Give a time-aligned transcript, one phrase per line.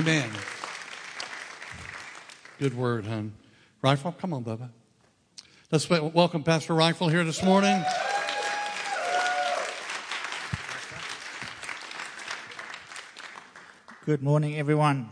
[0.00, 0.30] Amen.
[2.58, 3.34] Good word, hon.
[3.82, 4.70] Rifle, come on, Bubba.
[5.70, 7.84] Let's welcome Pastor Rifle here this morning.
[14.06, 15.10] Good morning, everyone.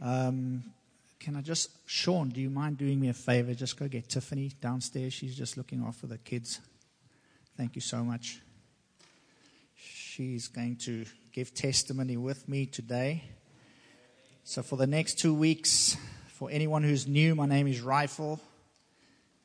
[0.00, 0.62] Um,
[1.18, 3.54] can I just, Sean, do you mind doing me a favor?
[3.54, 5.14] Just go get Tiffany downstairs.
[5.14, 6.60] She's just looking after the kids.
[7.56, 8.40] Thank you so much.
[9.74, 13.24] She's going to give testimony with me today.
[14.50, 18.40] So, for the next two weeks, for anyone who's new, my name is Rifle.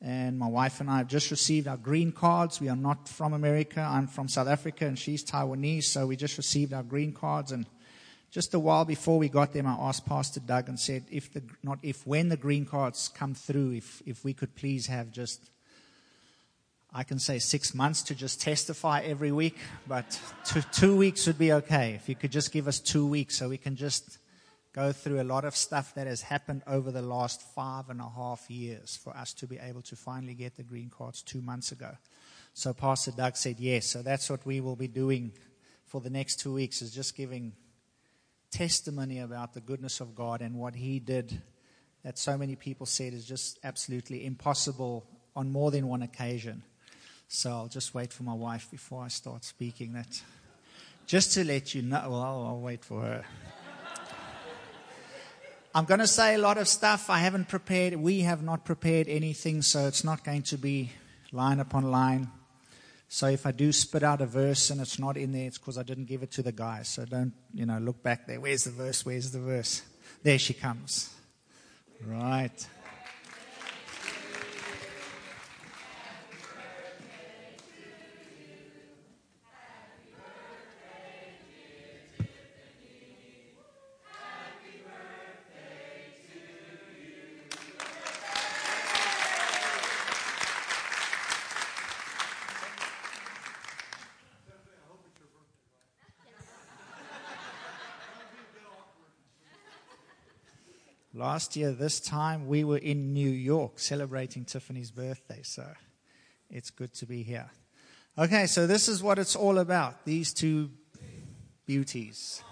[0.02, 2.60] And my wife and I have just received our green cards.
[2.60, 3.80] We are not from America.
[3.80, 5.84] I'm from South Africa and she's Taiwanese.
[5.84, 7.52] So we just received our green cards.
[7.52, 7.66] And
[8.32, 11.44] just a while before we got them, I asked Pastor Doug and said, if the,
[11.62, 15.50] not if, when the green cards come through, if, if we could please have just,
[16.92, 21.38] I can say six months to just testify every week, but two, two weeks would
[21.38, 21.92] be okay.
[21.92, 24.18] If you could just give us two weeks so we can just
[24.76, 28.08] go through a lot of stuff that has happened over the last five and a
[28.14, 31.72] half years for us to be able to finally get the green cards two months
[31.72, 31.90] ago.
[32.52, 33.86] So Pastor Doug said yes.
[33.86, 35.32] So that's what we will be doing
[35.86, 37.54] for the next two weeks is just giving
[38.50, 41.40] testimony about the goodness of God and what He did
[42.04, 46.62] that so many people said is just absolutely impossible on more than one occasion.
[47.28, 50.22] So I'll just wait for my wife before I start speaking that.
[51.06, 53.24] Just to let you know, well, I'll, I'll wait for her.
[55.76, 57.94] I'm going to say a lot of stuff I haven't prepared.
[57.96, 60.90] We have not prepared anything, so it's not going to be
[61.32, 62.30] line upon line.
[63.10, 65.76] So if I do spit out a verse and it's not in there, it's because
[65.76, 66.88] I didn't give it to the guys.
[66.88, 68.40] So don't, you know, look back there.
[68.40, 69.04] Where's the verse?
[69.04, 69.82] Where's the verse?
[70.22, 71.14] There she comes.
[72.06, 72.66] Right.
[101.16, 105.66] Last year, this time, we were in New York celebrating Tiffany's birthday, so
[106.50, 107.48] it's good to be here.
[108.18, 110.68] Okay, so this is what it's all about these two
[111.64, 112.42] beauties.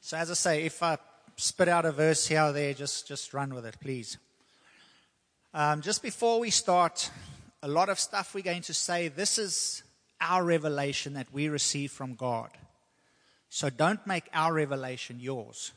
[0.00, 0.98] So, as I say, if I
[1.40, 4.18] spit out a verse here or there, just, just run with it, please.
[5.54, 7.10] Um, just before we start,
[7.62, 9.82] a lot of stuff we're going to say, this is
[10.20, 12.50] our revelation that we receive from God.
[13.48, 15.72] So don't make our revelation yours.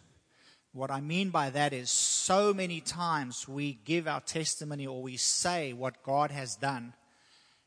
[0.73, 5.15] What I mean by that is so many times we give our testimony or we
[5.15, 6.93] say what God has done,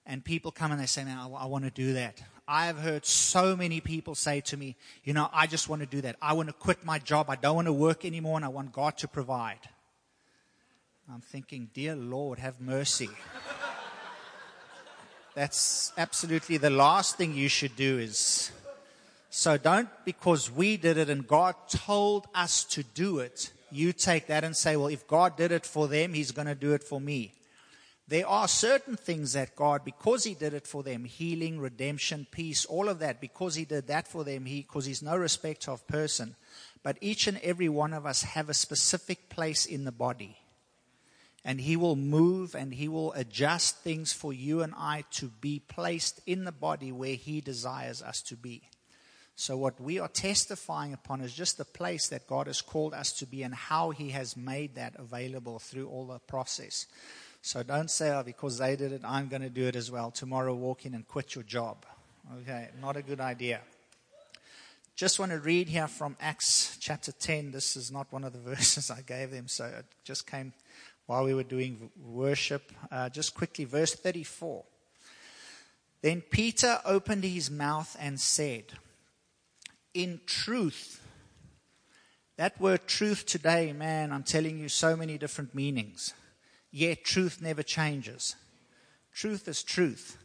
[0.07, 2.23] and people come and they say, Man, I, I want to do that.
[2.49, 5.87] I have heard so many people say to me, you know, I just want to
[5.87, 6.15] do that.
[6.23, 7.29] I want to quit my job.
[7.29, 9.59] I don't want to work anymore and I want God to provide.
[11.13, 13.09] I'm thinking, dear Lord, have mercy.
[15.35, 18.53] That's absolutely the last thing you should do is.
[19.29, 24.29] So don't, because we did it and God told us to do it, you take
[24.29, 26.83] that and say, well, if God did it for them, He's going to do it
[26.83, 27.33] for me.
[28.09, 32.65] There are certain things that God, because He did it for them, healing, redemption, peace,
[32.65, 35.87] all of that, because He did that for them, He, because He's no respecter of
[35.89, 36.37] person.
[36.85, 40.39] But each and every one of us have a specific place in the body.
[41.45, 45.61] And He will move and He will adjust things for you and I to be
[45.67, 48.63] placed in the body where He desires us to be.
[49.35, 53.13] So, what we are testifying upon is just the place that God has called us
[53.15, 56.87] to be and how He has made that available through all the process.
[57.47, 60.11] So don't say, oh, because they did it, I'm going to do it as well.
[60.11, 61.87] Tomorrow, walk in and quit your job.
[62.43, 63.61] Okay, not a good idea.
[64.97, 67.53] Just want to read here from Acts chapter 10.
[67.53, 70.55] This is not one of the verses I gave them, so it just came
[71.07, 72.73] while we were doing worship.
[72.91, 74.65] Uh, just quickly, verse 34.
[76.03, 78.73] Then Peter opened his mouth and said,
[79.95, 81.01] In truth,
[82.39, 86.13] that word truth today, man, I'm telling you so many different meanings.
[86.77, 88.37] Yet truth never changes.
[89.15, 90.19] Truth is truth.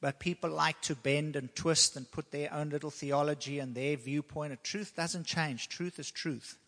[0.00, 3.96] But people like to bend and twist and put their own little theology and their
[3.96, 4.64] viewpoint.
[4.64, 5.68] Truth doesn't change.
[5.68, 6.58] Truth is truth.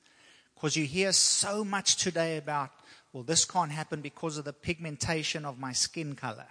[0.55, 2.71] Because you hear so much today about,
[3.13, 6.47] well, this can't happen because of the pigmentation of my skin color,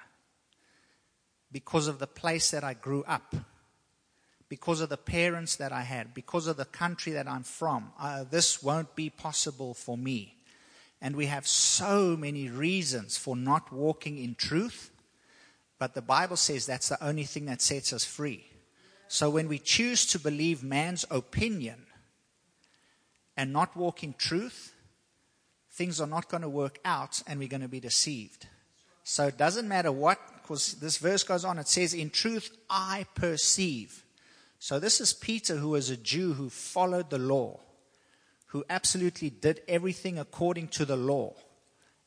[1.54, 3.34] because of the place that I grew up,
[4.50, 7.94] because of the parents that I had, because of the country that I'm from.
[7.98, 10.36] Uh, this won't be possible for me.
[11.04, 14.90] And we have so many reasons for not walking in truth,
[15.78, 18.46] but the Bible says that's the only thing that sets us free.
[19.10, 21.88] So when we choose to believe man's opinion
[23.36, 24.74] and not walk in truth,
[25.74, 28.48] things are not going to work out and we're going to be deceived.
[29.04, 33.06] So it doesn't matter what, because this verse goes on, it says, In truth, I
[33.14, 34.06] perceive.
[34.58, 37.60] So this is Peter, who was a Jew who followed the law,
[38.54, 41.34] who absolutely did everything according to the law.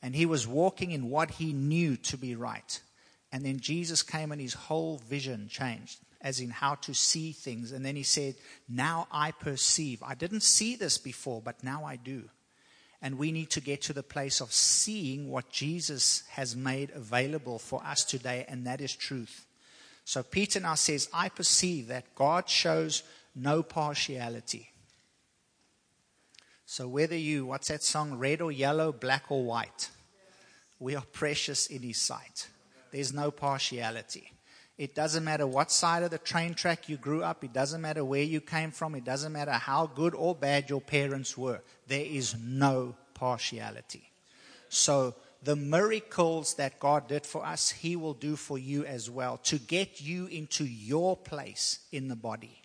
[0.01, 2.81] And he was walking in what he knew to be right.
[3.33, 7.73] And then Jesus came and his whole vision changed, as in how to see things.
[7.73, 8.35] And then he said,
[8.69, 10.01] Now I perceive.
[10.01, 12.29] I didn't see this before, but now I do.
[13.01, 17.59] And we need to get to the place of seeing what Jesus has made available
[17.59, 19.45] for us today, and that is truth.
[20.05, 23.03] So Peter now says, I perceive that God shows
[23.35, 24.71] no partiality.
[26.69, 29.89] So whether you, what's that song, red or yellow, black or white,
[30.79, 32.49] we are precious in his sight.
[32.91, 34.33] There's no partiality.
[34.77, 37.45] It doesn't matter what side of the train track you grew up.
[37.45, 38.95] It doesn't matter where you came from.
[38.95, 41.61] It doesn't matter how good or bad your parents were.
[41.87, 44.11] There is no partiality.
[44.67, 49.37] So, the miracles that God did for us, He will do for you as well
[49.45, 52.61] to get you into your place in the body.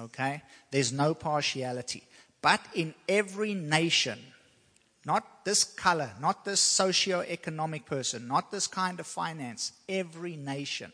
[0.00, 0.42] Okay?
[0.70, 2.04] There's no partiality.
[2.40, 4.18] But in every nation,
[5.04, 10.92] not this color, not this socio-economic person, not this kind of finance, every nation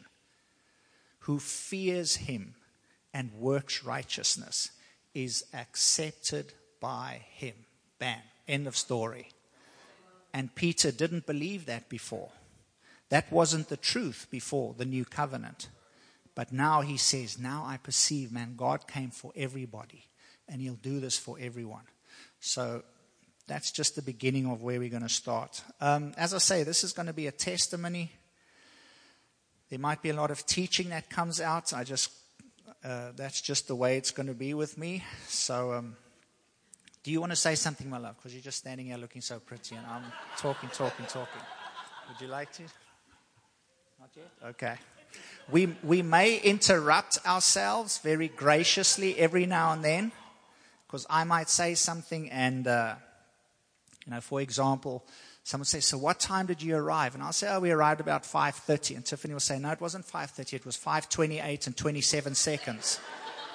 [1.21, 2.55] who fears him
[3.13, 4.71] and works righteousness
[5.15, 7.55] is accepted by him.
[7.99, 8.21] Bam.
[8.47, 9.29] End of story.
[10.33, 12.31] And Peter didn't believe that before.
[13.09, 15.69] That wasn't the truth before the new covenant.
[16.35, 20.07] But now he says, Now I perceive, man, God came for everybody,
[20.49, 21.85] and he'll do this for everyone.
[22.41, 22.83] So
[23.47, 25.63] that's just the beginning of where we're going to start.
[25.81, 28.11] Um, as I say, this is going to be a testimony
[29.71, 31.73] there might be a lot of teaching that comes out.
[31.73, 32.13] I just,
[32.85, 35.03] uh, that's just the way it's going to be with me.
[35.27, 35.97] So, um,
[37.03, 38.17] do you want to say something, my love?
[38.17, 40.05] Because you're just standing here looking so pretty, and I'm
[40.39, 41.41] talking, talking, talking.
[42.09, 42.63] Would you like to?
[42.63, 44.31] Not yet?
[44.51, 44.77] Okay.
[45.51, 50.13] We, we may interrupt ourselves very graciously every now and then,
[50.95, 52.95] because I might say something, and, uh,
[54.07, 55.05] you know, for example,
[55.47, 57.13] Someone says, so what time did you arrive?
[57.13, 58.97] And I'll say, oh, we arrived about 5.30.
[58.97, 60.55] And Tiffany will say, no, it wasn't 5.30.
[60.55, 62.99] It was 5.28 and 27 seconds.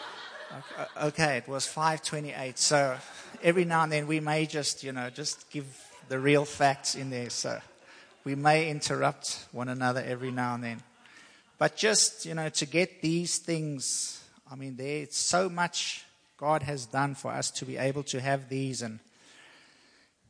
[0.98, 2.60] okay, okay, it was 5.28.
[2.60, 2.96] So
[3.42, 5.66] every now and then we may just, you know, just give
[6.10, 7.32] the real facts in there.
[7.32, 7.60] So
[8.24, 10.84] we may interrupt one another every now and then.
[11.58, 16.06] But just, you know, to get these things, I mean, there's so much
[16.40, 19.00] God has done for us to be able to have these and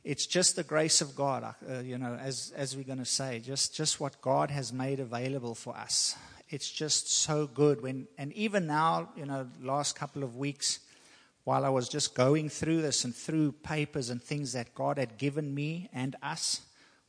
[0.03, 3.39] it's just the grace of God, uh, you know, as, as we're going to say,
[3.39, 6.15] just, just what God has made available for us.
[6.49, 7.83] It's just so good.
[7.83, 10.79] When, and even now, you know, last couple of weeks,
[11.43, 15.17] while I was just going through this and through papers and things that God had
[15.17, 16.61] given me and us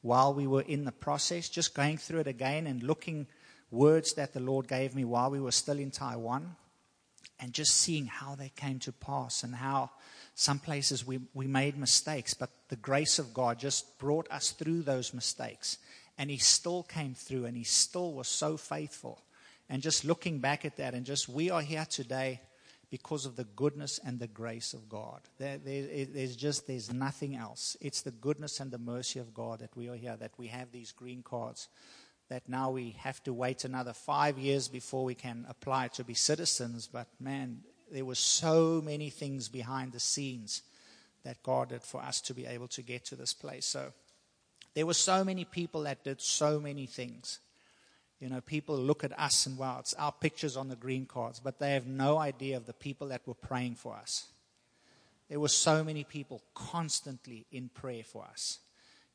[0.03, 3.29] while we were in the process, just going through it again and looking
[3.71, 6.57] words that the Lord gave me while we were still in Taiwan
[7.41, 9.91] and just seeing how they came to pass and how
[10.35, 14.83] some places we, we made mistakes, but the grace of God just brought us through
[14.83, 15.79] those mistakes.
[16.19, 19.21] And He still came through and He still was so faithful.
[19.69, 22.41] And just looking back at that, and just we are here today
[22.91, 25.21] because of the goodness and the grace of God.
[25.39, 27.77] There, there, there's just there's nothing else.
[27.81, 30.73] It's the goodness and the mercy of God that we are here, that we have
[30.73, 31.69] these green cards,
[32.31, 36.15] that now we have to wait another five years before we can apply to be
[36.15, 36.89] citizens.
[36.91, 40.63] But man, there were so many things behind the scenes
[41.25, 43.67] that God did for us to be able to get to this place.
[43.67, 43.93] So
[44.75, 47.41] there were so many people that did so many things.
[48.21, 51.41] You know, people look at us and wow, it's our pictures on the green cards,
[51.41, 54.27] but they have no idea of the people that were praying for us.
[55.29, 58.61] There were so many people constantly in prayer for us.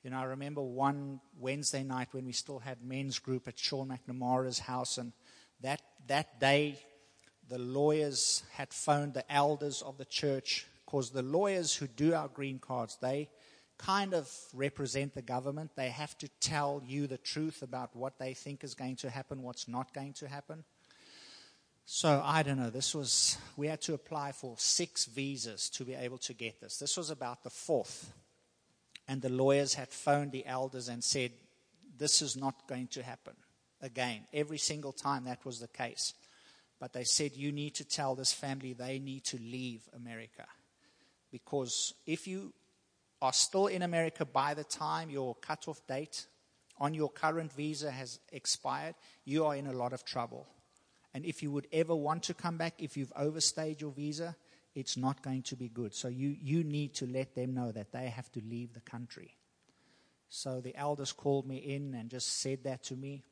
[0.05, 3.89] You know, I remember one Wednesday night when we still had men's group at Sean
[3.89, 5.13] McNamara's house, and
[5.61, 6.77] that, that day
[7.49, 12.27] the lawyers had phoned the elders of the church because the lawyers who do our
[12.27, 13.29] green cards, they
[13.79, 15.71] kind of represent the government.
[15.75, 19.41] They have to tell you the truth about what they think is going to happen,
[19.41, 20.65] what's not going to happen.
[21.87, 22.69] So I don't know.
[22.69, 26.77] This was, we had to apply for six visas to be able to get this.
[26.77, 28.13] This was about the fourth.
[29.07, 31.31] And the lawyers had phoned the elders and said,
[31.97, 33.35] this is not going to happen
[33.81, 34.25] again.
[34.33, 36.13] Every single time that was the case
[36.79, 40.45] But they said, You need to tell this family they need to leave America.
[41.31, 42.53] Because if you
[43.21, 46.27] are still in America by the time your cutoff date
[46.77, 50.47] on your current visa has expired, you are in a lot of trouble.
[51.13, 54.35] And if you would ever want to come back, if you've overstayed your visa,
[54.75, 55.95] it's not going to be good.
[55.95, 59.37] So you, you need to let them know that they have to leave the country.
[60.27, 63.23] So the elders called me in and just said that to me.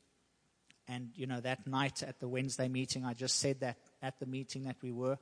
[0.88, 4.26] And, you know, that night at the Wednesday meeting, I just said that at the
[4.26, 5.18] meeting that we were.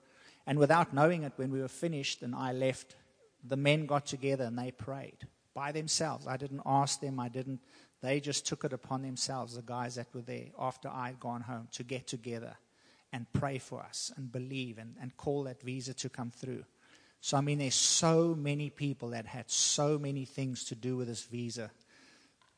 [0.47, 2.97] And without knowing it, when we were finished and I left,
[3.45, 6.27] the men got together and they prayed by themselves.
[6.27, 7.61] I didn't ask them, I didn't.
[8.01, 11.69] They just took it upon themselves, the guys that were there after I'd gone home,
[11.73, 12.57] to get together
[13.13, 16.65] and pray for us and believe and, and call that visa to come through.
[17.21, 21.09] So, I mean, there's so many people that had so many things to do with
[21.09, 21.71] this visa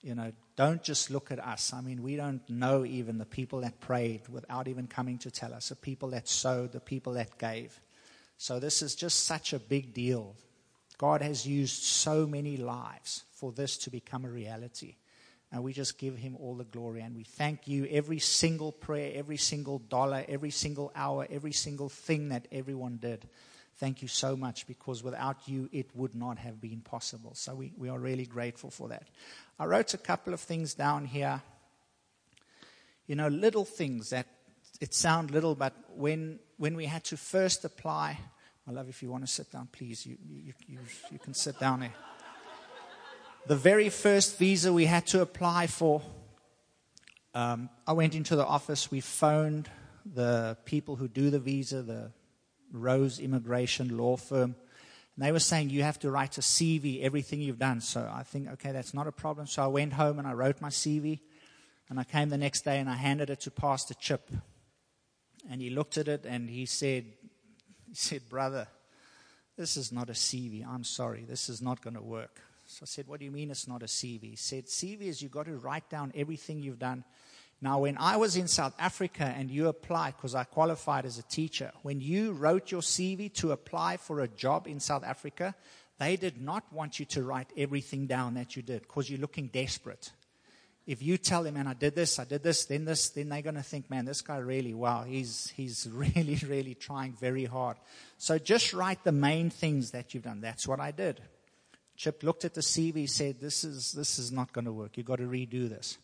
[0.05, 1.73] you know, don't just look at us.
[1.73, 5.55] I mean, we don't know even the people that prayed without even coming to tell
[5.55, 7.81] us, the people that sowed, the people that gave.
[8.37, 10.37] So this is just such a big deal.
[10.99, 14.97] God has used so many lives for this to become a reality.
[15.55, 17.01] And we just give him all the glory.
[17.01, 21.89] And we thank you every single prayer, every single dollar, every single hour, every single
[21.89, 23.29] thing that everyone did.
[23.77, 27.35] Thank you so much because without you, it would not have been possible.
[27.37, 29.05] So we, we are really grateful for that.
[29.57, 31.41] I wrote a couple of things down here.
[33.07, 34.27] You know, little things that
[34.81, 38.19] it sound little, but when, when we had to first apply,
[38.67, 40.79] my love, if you want to sit down, please, you, you, you,
[41.13, 41.95] you can sit down there.
[43.47, 46.01] The very first visa we had to apply for,
[47.35, 49.69] um, I went into the office, we phoned
[50.07, 52.11] the people who do the visa, the
[52.73, 54.57] Rose Immigration Law Firm.
[55.15, 57.83] And they were saying you have to write a CV, everything you've done.
[57.83, 59.47] So I think, okay, that's not a problem.
[59.47, 61.21] So I went home and I wrote my CV.
[61.91, 64.31] And I came the next day and I handed it to Pastor Chip.
[65.51, 67.05] And he looked at it and he said,
[67.87, 68.69] he said, brother,
[69.59, 70.67] this is not a CV.
[70.67, 71.27] I'm sorry.
[71.29, 72.41] This is not going to work.
[72.75, 74.31] So I said, what do you mean it's not a CV?
[74.31, 77.05] He said, CV is you've got to write down everything you've done
[77.65, 81.23] now, when I was in South Africa and you applied, because I qualified as a
[81.23, 85.55] teacher, when you wrote your CV to apply for a job in South Africa,
[85.99, 89.47] they did not want you to write everything down that you did because you're looking
[89.47, 90.13] desperate.
[90.87, 93.41] If you tell them, man, I did this, I did this, then this, then they're
[93.41, 97.79] going to think, man, this guy really, wow, he's, he's really, really trying very hard.
[98.19, 100.43] So just write the main things that you've done.
[100.43, 101.23] That's what I did.
[101.97, 104.97] Chip looked at the CV, said, this is, this is not going to work.
[104.97, 105.99] You've got to redo this.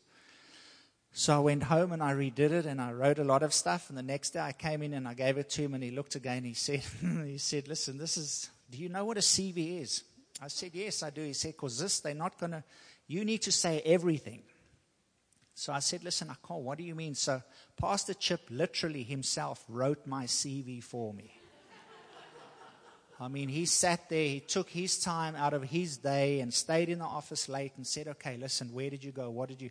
[1.13, 3.89] So I went home and I redid it and I wrote a lot of stuff.
[3.89, 5.91] And the next day I came in and I gave it to him and he
[5.91, 6.45] looked again.
[6.45, 6.83] He said,
[7.25, 10.05] he said, listen, this is, do you know what a CV is?
[10.41, 11.23] I said, yes, I do.
[11.23, 12.63] He said, because this, they're not going to,
[13.09, 14.43] you need to say everything.
[15.55, 16.63] So I said, listen, I can't.
[16.63, 17.15] What do you mean?
[17.15, 17.43] So
[17.77, 21.40] Pastor Chip literally himself wrote my CV for me.
[23.21, 26.89] I mean, he sat there, he took his time out of his day and stayed
[26.89, 29.29] in the office late and said, okay, listen, where did you go?
[29.29, 29.71] What did you,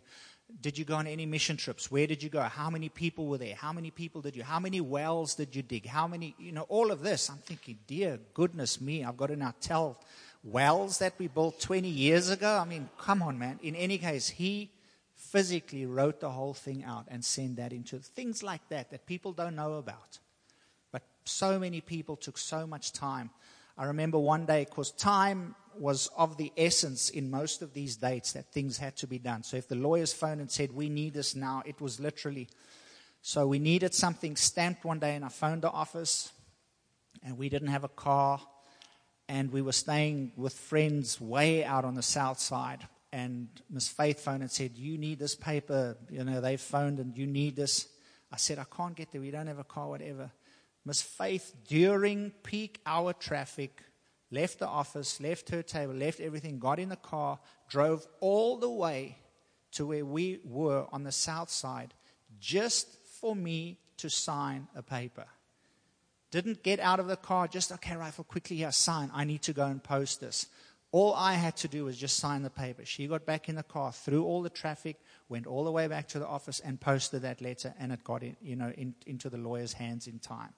[0.62, 1.90] did you go on any mission trips?
[1.90, 2.42] Where did you go?
[2.42, 3.56] How many people were there?
[3.56, 4.44] How many people did you?
[4.44, 5.86] How many wells did you dig?
[5.86, 7.28] How many, you know, all of this.
[7.28, 9.98] I'm thinking, dear goodness me, I've got to now tell
[10.44, 12.56] wells that we built 20 years ago.
[12.56, 13.58] I mean, come on, man.
[13.62, 14.70] In any case, he
[15.16, 19.32] physically wrote the whole thing out and sent that into things like that that people
[19.32, 20.18] don't know about.
[20.90, 23.30] But so many people took so much time.
[23.80, 28.32] I remember one day, because time was of the essence in most of these dates
[28.32, 29.42] that things had to be done.
[29.42, 32.50] So if the lawyers phoned and said, We need this now, it was literally.
[33.22, 36.30] So we needed something stamped one day, and I phoned the office,
[37.22, 38.38] and we didn't have a car,
[39.30, 42.86] and we were staying with friends way out on the south side.
[43.14, 45.96] And Miss Faith phoned and said, You need this paper.
[46.10, 47.88] You know, they phoned and you need this.
[48.30, 49.22] I said, I can't get there.
[49.22, 50.30] We don't have a car, whatever.
[50.84, 53.82] Miss Faith, during peak hour traffic,
[54.30, 58.70] left the office, left her table, left everything, got in the car, drove all the
[58.70, 59.18] way
[59.72, 61.94] to where we were on the south side
[62.40, 62.88] just
[63.20, 65.26] for me to sign a paper.
[66.30, 69.10] Didn't get out of the car, just, okay, Rifle, quickly here, sign.
[69.12, 70.46] I need to go and post this.
[70.92, 72.84] All I had to do was just sign the paper.
[72.84, 74.96] She got back in the car, through all the traffic,
[75.28, 78.22] went all the way back to the office and posted that letter, and it got
[78.22, 80.52] in, you know, in, into the lawyer's hands in time.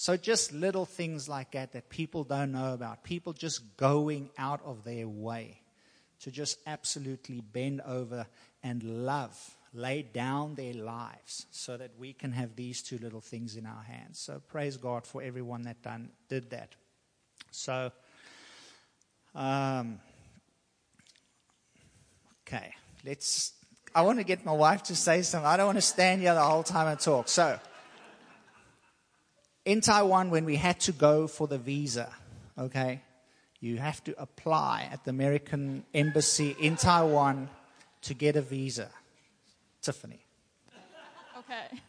[0.00, 3.04] So, just little things like that that people don't know about.
[3.04, 5.60] People just going out of their way
[6.20, 8.26] to just absolutely bend over
[8.62, 13.56] and love, lay down their lives so that we can have these two little things
[13.56, 14.18] in our hands.
[14.18, 16.70] So, praise God for everyone that done, did that.
[17.50, 17.92] So,
[19.34, 20.00] um,
[22.48, 22.72] okay,
[23.04, 23.52] let's.
[23.94, 25.46] I want to get my wife to say something.
[25.46, 27.28] I don't want to stand here the whole time and talk.
[27.28, 27.60] So,
[29.70, 32.10] in Taiwan, when we had to go for the visa,
[32.58, 33.02] okay,
[33.60, 37.48] you have to apply at the American embassy in Taiwan
[38.02, 38.90] to get a visa.
[39.80, 40.20] Tiffany.
[41.38, 41.80] Okay.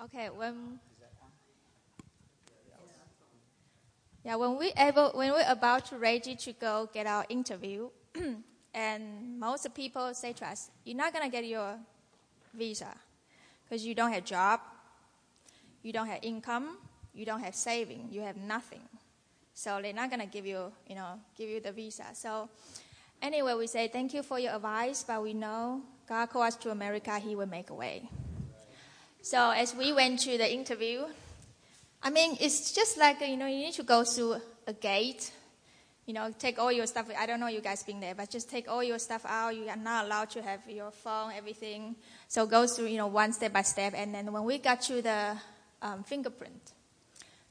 [0.04, 0.80] okay, when
[4.24, 7.88] yeah, when we able when we're about to ready to go get our interview,
[8.74, 11.78] and most people say to us, "You're not gonna get your
[12.54, 12.94] visa
[13.64, 14.60] because you don't have job,
[15.82, 16.78] you don't have income,
[17.14, 18.82] you don't have saving, you have nothing.
[19.54, 22.06] So they're not gonna give you, you know, give you the visa.
[22.14, 22.48] So
[23.20, 26.70] anyway, we say thank you for your advice, but we know God called us to
[26.70, 28.08] America, He will make a way.
[29.22, 31.04] So as we went to the interview,
[32.02, 35.30] I mean, it's just like you know, you need to go through a gate.
[36.06, 37.06] You know, take all your stuff.
[37.16, 39.54] I don't know you guys been there, but just take all your stuff out.
[39.54, 41.94] You are not allowed to have your phone, everything.
[42.26, 43.92] So go through, you know, one step by step.
[43.94, 45.36] And then when we got to the
[45.82, 46.72] um, fingerprint,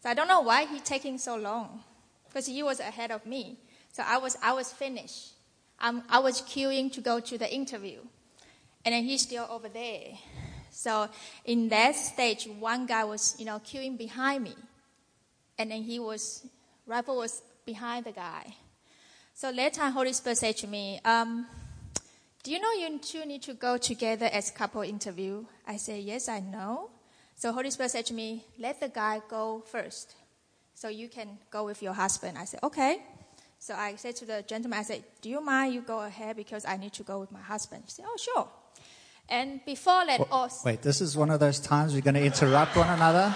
[0.02, 1.84] so I don't know why he taking so long,
[2.28, 3.58] because he was ahead of me.
[3.92, 5.34] So I was I was finished.
[5.82, 8.00] Um, I was queuing to go to the interview,
[8.86, 10.14] and then he's still over there.
[10.72, 11.10] So
[11.46, 14.56] in that stage, one guy was you know queuing behind me,
[15.58, 16.46] and then he was
[16.86, 18.56] rifle was behind the guy.
[19.34, 21.46] So later, Holy Spirit said to me, um,
[22.44, 26.30] "Do you know you two need to go together as couple interview?" I said, "Yes,
[26.30, 26.92] I know."
[27.39, 30.13] So Holy Spirit said to me, let the guy go first.
[30.75, 32.38] So you can go with your husband.
[32.38, 33.01] I said, okay.
[33.60, 36.65] So I said to the gentleman, I said, do you mind you go ahead because
[36.65, 37.84] I need to go with my husband?
[37.86, 38.48] He said, oh, sure.
[39.29, 42.75] And before that, oh, wait, this is one of those times we're going to interrupt
[42.75, 43.34] one another.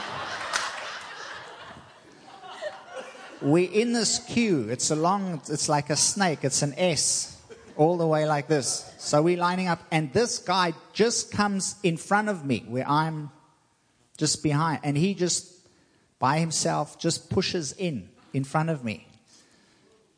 [3.41, 4.67] We're in this queue.
[4.69, 6.39] It's a long, it's like a snake.
[6.43, 7.41] It's an S
[7.77, 8.93] all the way like this.
[8.97, 13.31] So we're lining up, and this guy just comes in front of me where I'm
[14.17, 14.79] just behind.
[14.83, 15.51] And he just,
[16.19, 19.07] by himself, just pushes in, in front of me.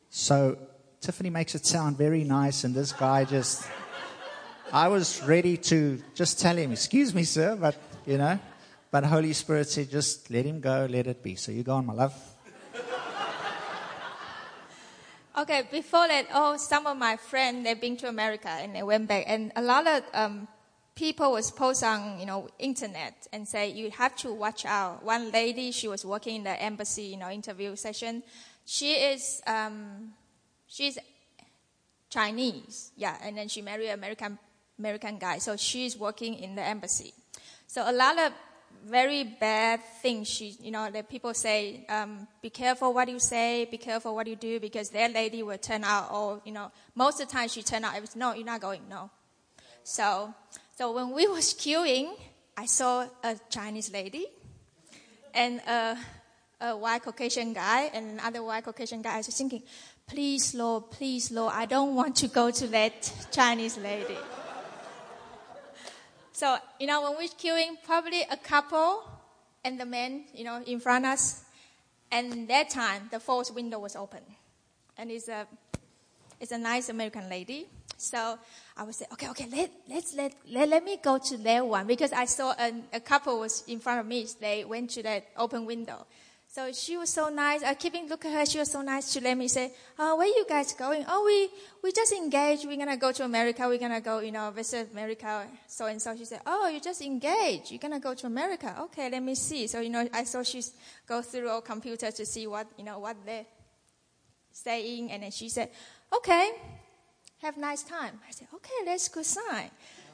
[0.09, 0.57] So
[1.01, 3.67] Tiffany makes it sound very nice, and this guy just,
[4.71, 8.39] I was ready to just tell him, Excuse me, sir, but, you know,
[8.91, 11.35] but Holy Spirit said, Just let him go, let it be.
[11.35, 12.13] So you go on, my love.
[15.37, 19.09] Okay, before that, oh, some of my friends, they've been to America and they went
[19.09, 19.25] back.
[19.27, 20.47] And a lot of um,
[20.95, 25.03] people was post on you know internet and say you have to watch out.
[25.03, 28.23] One lady, she was working in the embassy, you know, interview session.
[28.65, 30.13] She is um,
[30.67, 30.97] she's
[32.09, 34.39] Chinese, yeah, and then she married an American
[34.79, 37.13] American guy, so she's working in the embassy.
[37.67, 38.31] So a lot of
[38.85, 40.27] very bad things.
[40.29, 44.27] She, you know, that people say, um, be careful what you say, be careful what
[44.27, 47.47] you do, because their lady will turn out, or you know, most of the time
[47.47, 49.09] she turn out, no, you're not going, no.
[49.83, 50.33] So
[50.75, 52.11] so when we was queuing,
[52.57, 54.25] I saw a Chinese lady
[55.33, 55.97] and a,
[56.59, 59.13] a white Caucasian guy and another white Caucasian guy.
[59.13, 59.63] I was thinking,
[60.05, 64.17] please, Lord, please, Lord, I don't want to go to that Chinese lady.
[66.33, 69.03] so, you know, when we're queuing, probably a couple
[69.63, 71.43] and the man, you know, in front of us.
[72.11, 74.21] And that time, the fourth window was open.
[74.97, 75.47] And it's a,
[76.39, 77.67] it's a nice American lady.
[77.97, 78.37] So
[78.77, 81.87] I would say, okay, okay, let, let's let, let, let me go to that one
[81.87, 84.27] because I saw a, a couple was in front of me.
[84.41, 86.05] They went to that open window.
[86.55, 87.63] So she was so nice.
[87.63, 88.45] I keeping look at her.
[88.45, 91.03] She was so nice to let me say, "Oh, where you guys going?
[91.05, 91.49] Oh, we
[91.83, 92.65] we just engaged.
[92.65, 93.67] We're gonna go to America.
[93.67, 95.47] We're gonna go, you know, visit America.
[95.67, 97.71] So and so." She said, "Oh, you just engaged.
[97.71, 98.73] You're gonna go to America.
[98.83, 100.63] Okay, let me see." So you know, I saw she
[101.05, 103.45] go through our computer to see what you know what they're
[104.53, 105.71] saying, and then she said,
[106.15, 106.51] "Okay,
[107.45, 108.19] have a nice time.
[108.27, 109.69] I said, okay, that's good sign.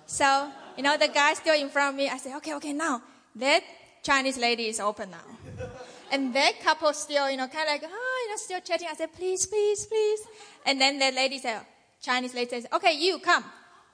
[0.06, 2.10] So, you know, the guy still in front of me.
[2.10, 3.02] I said, okay, okay, now
[3.36, 3.64] that
[4.04, 5.68] Chinese lady is open now.
[6.12, 8.88] And that couple still, you know, kind of like, oh, you know, still chatting.
[8.92, 10.20] I said, please, please, please.
[10.66, 11.62] And then the lady said,
[12.02, 13.46] Chinese lady says, okay, you come.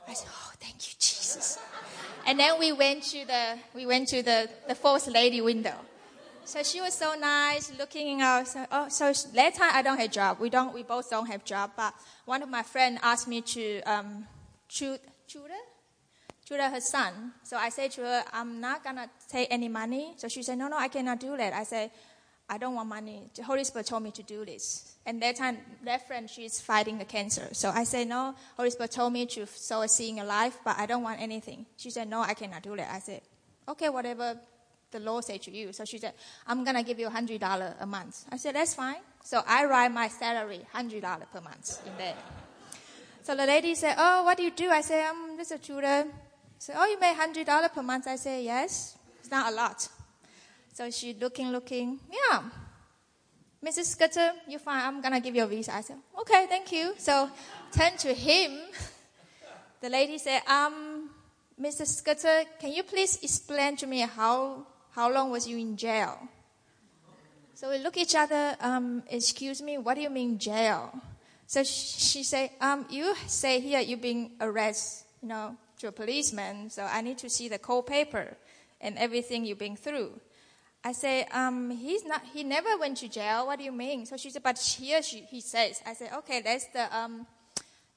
[0.08, 1.60] I said, oh, thank you, Jesus.
[2.26, 5.76] And then we went to the, we went to the, the fourth lady window.
[6.48, 8.48] So she was so nice, looking out.
[8.48, 10.40] So, oh, so that time I don't have job.
[10.40, 10.74] We don't.
[10.74, 11.72] We both don't have job.
[11.76, 14.26] But one of my friends asked me to um,
[14.70, 15.04] tutor,
[16.46, 17.34] tutor her son.
[17.44, 20.14] So I said to her, I'm not gonna take any money.
[20.16, 21.52] So she said, No, no, I cannot do that.
[21.52, 21.92] I said,
[22.50, 23.24] I don't want money.
[23.36, 24.96] The Holy Spirit told me to do this.
[25.06, 27.50] And that time, that friend, she's fighting the cancer.
[27.52, 30.58] So I said, No, Holy Spirit told me to sow a seed in your life,
[30.64, 31.66] but I don't want anything.
[31.76, 32.90] She said, No, I cannot do that.
[32.90, 33.20] I said,
[33.68, 34.40] Okay, whatever
[34.92, 35.74] the law said to you.
[35.74, 36.14] So she said,
[36.46, 38.26] I'm going to give you $100 a month.
[38.32, 38.98] I said, that's fine.
[39.24, 42.16] So I write my salary, $100 per month in there.
[43.24, 44.70] So the lady said, oh, what do you do?
[44.70, 46.06] I said, I'm just a tutor.
[46.60, 48.08] Said, oh, you make $100 per month?
[48.08, 48.98] I said, yes.
[49.20, 49.88] It's not a lot.
[50.74, 52.00] So she looking, looking.
[52.10, 52.44] Yeah.
[53.66, 53.86] Mrs.
[53.86, 54.86] Scudder, you're fine.
[54.86, 55.74] I'm gonna give you a visa.
[55.74, 56.94] I said, okay, thank you.
[56.98, 57.30] So
[57.72, 58.60] turn to him.
[59.82, 61.10] The lady said, um,
[61.60, 61.86] Mr.
[61.86, 64.66] Scudder, can you please explain to me how
[64.98, 66.18] how long was you in jail?
[67.54, 68.58] So we look at each other.
[68.60, 70.92] Um, excuse me, what do you mean jail?
[71.46, 76.72] So she said, um, you say here you've been arrested, you know, to a policeman.
[76.72, 78.36] So I need to see the cold paper
[78.82, 80.20] and everything you've been through.
[80.84, 83.46] I say, um, he's not, he never went to jail.
[83.46, 84.08] What do you mean?
[84.08, 85.80] So she said, but here she, he says.
[85.86, 87.28] I said, okay, that's the, um,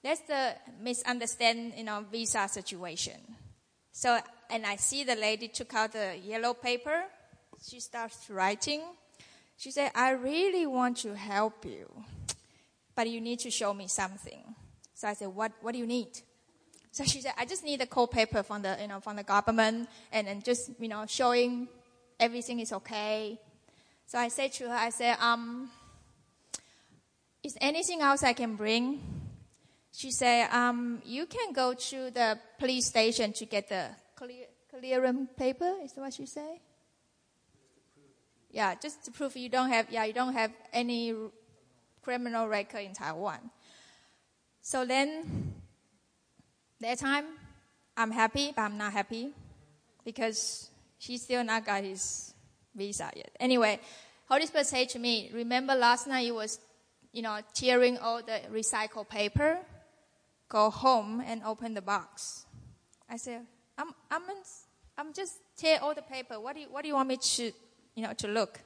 [0.05, 3.21] that's the misunderstand, you know, visa situation.
[3.91, 7.05] So, and I see the lady took out the yellow paper.
[7.63, 8.83] She starts writing.
[9.57, 11.89] She said, I really want to help you,
[12.95, 14.43] but you need to show me something.
[14.95, 16.09] So I said, what, what do you need?
[16.93, 19.23] So she said, I just need a cold paper from the, you know, from the
[19.23, 21.69] government and just, you know, showing
[22.19, 23.39] everything is okay.
[24.07, 25.71] So I said to her, I said, um,
[27.43, 29.01] is anything else I can bring?
[29.93, 33.89] She said, um, you can go to the police station to get the
[34.21, 35.73] clear, clearance um, paper.
[35.83, 36.61] Is that what you say?
[38.51, 41.15] Yeah, just to prove you don't have, yeah, you don't have any
[42.03, 43.51] criminal record in Taiwan.
[44.61, 45.55] So then,
[46.81, 47.25] that time,
[47.97, 49.31] I'm happy, but I'm not happy
[50.05, 52.35] because he's still not got his
[52.75, 53.31] visa yet.
[53.39, 53.81] Anyway,
[54.29, 56.59] Holy Spirit said to me, remember last night you was,
[57.13, 59.59] you know, tearing all the recycled paper?
[60.49, 62.45] Go home and open the box.
[63.09, 63.47] I said,
[63.81, 64.23] I'm, I'm,
[64.99, 66.39] I'm just tear all the paper.
[66.39, 67.53] What do you, what do you want me to,
[67.95, 68.61] you know, to look?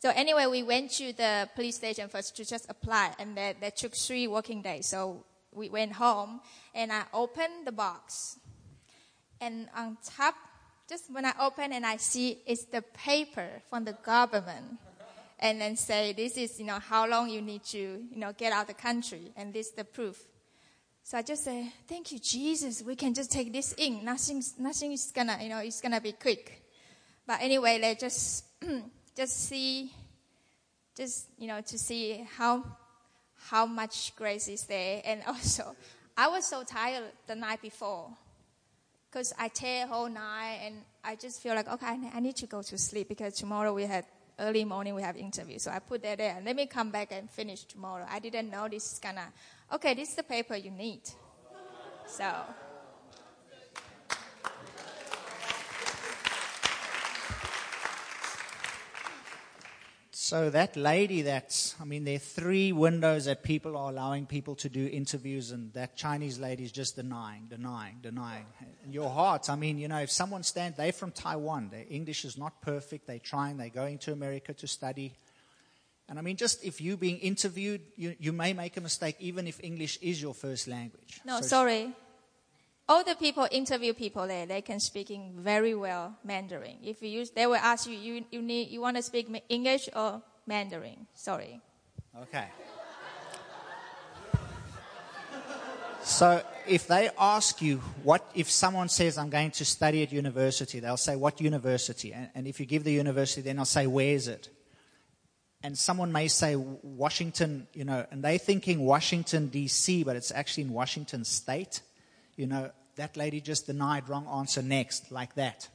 [0.00, 3.76] So anyway, we went to the police station first to just apply, and that, that
[3.76, 4.86] took three working days.
[4.86, 6.40] So we went home,
[6.74, 8.38] and I opened the box,
[9.40, 10.34] and on top
[10.88, 14.78] just when I open and I see it's the paper from the government
[15.38, 18.52] and then say this is you know how long you need to you know get
[18.54, 20.26] out of the country and this is the proof
[21.08, 24.92] so i just say thank you jesus we can just take this in nothing's nothing
[24.92, 26.62] is gonna you know it's gonna be quick
[27.26, 28.44] but anyway they just
[29.16, 29.90] just see
[30.94, 32.62] just you know to see how
[33.48, 35.74] how much grace is there and also
[36.14, 38.10] i was so tired the night before
[39.10, 42.60] because I tear whole night and I just feel like, okay, I need to go
[42.60, 44.04] to sleep because tomorrow we had
[44.38, 45.58] early morning we have interview.
[45.58, 46.40] So I put that there.
[46.44, 48.06] Let me come back and finish tomorrow.
[48.08, 49.32] I didn't know this is gonna,
[49.72, 51.02] okay, this is the paper you need.
[52.06, 52.32] So.
[60.28, 64.54] So that lady that's, I mean, there are three windows that people are allowing people
[64.56, 68.44] to do interviews, and that Chinese lady is just denying, denying, denying.
[68.84, 72.26] In your heart, I mean, you know, if someone stands, they're from Taiwan, their English
[72.26, 75.14] is not perfect, they're trying, they're going to America to study.
[76.08, 79.46] And I mean, just if you're being interviewed, you, you may make a mistake, even
[79.46, 81.20] if English is your first language.
[81.24, 81.92] No, So sorry.
[82.88, 86.78] All the people interview people there, they can speak in very well Mandarin.
[86.82, 89.90] If you use, they will ask you, you, you need, you want to speak English
[89.94, 91.06] or Mandarin?
[91.12, 91.60] Sorry.
[92.22, 92.46] Okay.
[96.02, 100.80] So if they ask you what, if someone says, I'm going to study at university,
[100.80, 102.14] they'll say, what university?
[102.14, 104.48] And, and if you give the university, then they'll say, where is it?
[105.62, 110.64] And someone may say Washington, you know, and they're thinking Washington, D.C., but it's actually
[110.64, 111.80] in Washington State.
[112.36, 115.68] You know, that lady just denied wrong answer next, like that.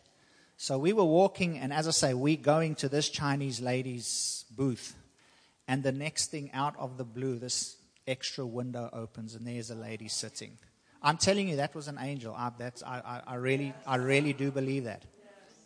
[0.55, 4.95] So we were walking, and as I say, we going to this Chinese lady's booth.
[5.67, 7.75] And the next thing out of the blue, this
[8.07, 10.57] extra window opens, and there's a lady sitting.
[11.01, 12.33] I'm telling you, that was an angel.
[12.33, 15.03] I, that's, I, I, I, really, I really do believe that.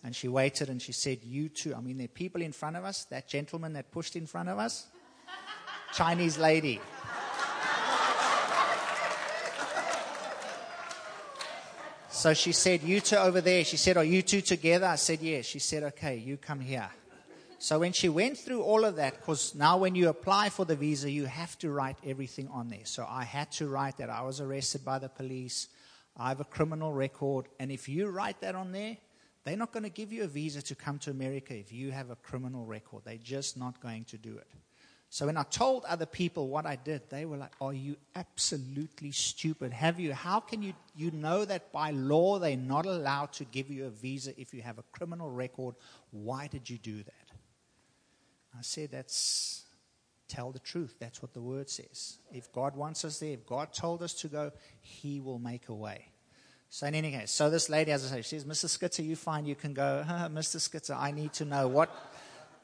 [0.04, 1.76] And she waited and she said, You too.
[1.76, 4.50] I mean, there are people in front of us, that gentleman that pushed in front
[4.50, 4.88] of us,
[5.94, 6.80] Chinese lady.
[12.10, 13.64] So she said, You two over there.
[13.64, 14.88] She said, Are you two together?
[14.88, 15.46] I said, Yes.
[15.46, 16.90] She said, Okay, you come here.
[17.60, 20.76] So when she went through all of that, because now when you apply for the
[20.76, 22.86] visa, you have to write everything on there.
[22.86, 25.68] So I had to write that I was arrested by the police,
[26.16, 28.98] I have a criminal record, and if you write that on there,
[29.48, 32.10] they're not going to give you a visa to come to America if you have
[32.10, 33.04] a criminal record.
[33.06, 34.48] They're just not going to do it.
[35.10, 39.12] So when I told other people what I did, they were like, "Are you absolutely
[39.12, 39.72] stupid?
[39.72, 40.14] Have you?
[40.14, 40.74] How can you?
[40.96, 44.62] You know that by law they're not allowed to give you a visa if you
[44.64, 45.76] have a criminal record.
[46.12, 47.32] Why did you do that?"
[48.58, 49.64] I said, "That's
[50.28, 50.96] tell the truth.
[51.00, 52.18] That's what the word says.
[52.34, 55.74] If God wants us there, if God told us to go, He will make a
[55.74, 56.12] way."
[56.70, 58.66] So in any case, so this lady, as I say, she says, "Mr.
[58.66, 60.58] Skitzer, you find You can go." Mr.
[60.58, 61.90] Skitzer, I need to know what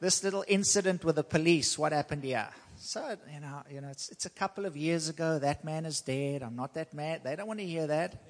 [0.00, 2.48] this little incident with the police, what happened here?
[2.76, 5.38] So, you know, you know it's, it's a couple of years ago.
[5.38, 6.42] That man is dead.
[6.42, 7.22] I'm not that mad.
[7.24, 8.22] They don't want to hear that.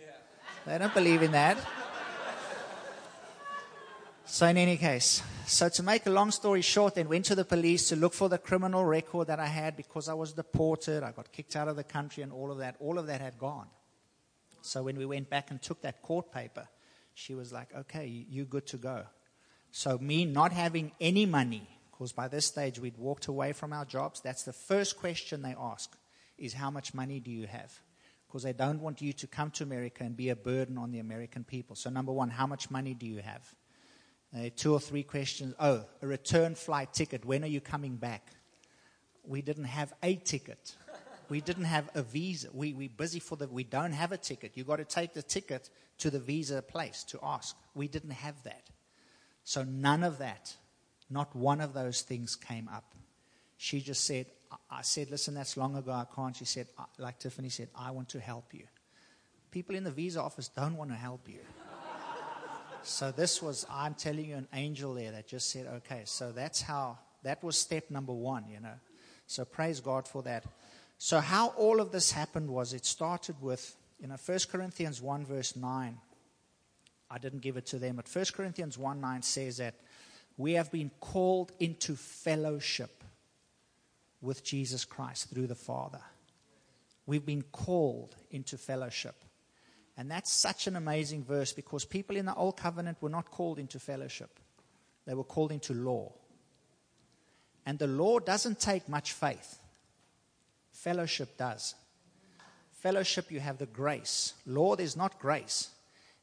[0.67, 1.59] They don't believe in that.
[4.27, 7.45] So, in any case, so to make a long story short, then went to the
[7.45, 11.03] police to look for the criminal record that I had because I was deported.
[11.03, 12.77] I got kicked out of the country and all of that.
[12.81, 13.67] All of that had gone.
[14.65, 16.67] So, when we went back and took that court paper,
[17.13, 19.05] she was like, okay, you're good to go.
[19.71, 23.85] So, me not having any money, because by this stage we'd walked away from our
[23.85, 25.95] jobs, that's the first question they ask
[26.39, 27.79] is how much money do you have?
[28.27, 30.99] Because they don't want you to come to America and be a burden on the
[30.99, 31.77] American people.
[31.77, 33.55] So, number one, how much money do you have?
[34.35, 35.55] Uh, two or three questions.
[35.61, 37.27] Oh, a return flight ticket.
[37.27, 38.31] When are you coming back?
[39.25, 40.75] We didn't have a ticket.
[41.29, 42.49] We didn't have a visa.
[42.53, 44.53] We, we're busy for the, we don't have a ticket.
[44.55, 47.57] You've got to take the ticket to the visa place to ask.
[47.75, 48.71] We didn't have that.
[49.45, 50.55] So none of that,
[51.11, 52.95] not one of those things came up.
[53.57, 54.27] She just said,
[54.71, 55.93] I said, listen, that's long ago.
[55.93, 56.35] I can't.
[56.35, 58.65] She said, like Tiffany said, I want to help you.
[59.51, 61.39] People in the visa office don't want to help you.
[62.83, 66.61] so this was, I'm telling you, an angel there that just said, okay, so that's
[66.61, 68.75] how, that was step number one, you know.
[69.27, 70.45] So praise God for that.
[71.05, 75.27] So how all of this happened was it started with, you know, 1 Corinthians 1
[75.27, 75.99] verse 9.
[77.11, 79.75] I didn't give it to them, but 1 Corinthians 1 9 says that
[80.39, 83.05] we have been called into fellowship
[84.23, 86.01] with Jesus Christ through the Father.
[87.05, 89.27] We've been called into fellowship.
[89.99, 93.59] And that's such an amazing verse because people in the Old Covenant were not called
[93.59, 94.41] into fellowship,
[95.05, 96.13] they were called into law.
[97.67, 99.59] And the law doesn't take much faith,
[100.75, 101.75] fellowship does.
[102.73, 104.35] Fellowship, you have the grace.
[104.47, 105.71] Law, there's not grace.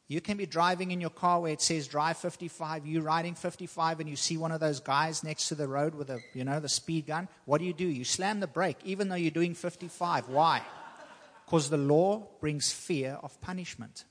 [0.08, 2.86] You can be driving in your car where it says drive 55.
[2.86, 6.10] You're riding 55 and you see one of those guys next to the road with
[6.10, 7.30] a, you know, the speed gun.
[7.46, 7.88] What do you do?
[7.88, 10.28] You slam the brake even though you're doing 55.
[10.28, 10.62] Why?
[11.46, 14.04] Because the law brings fear of punishment.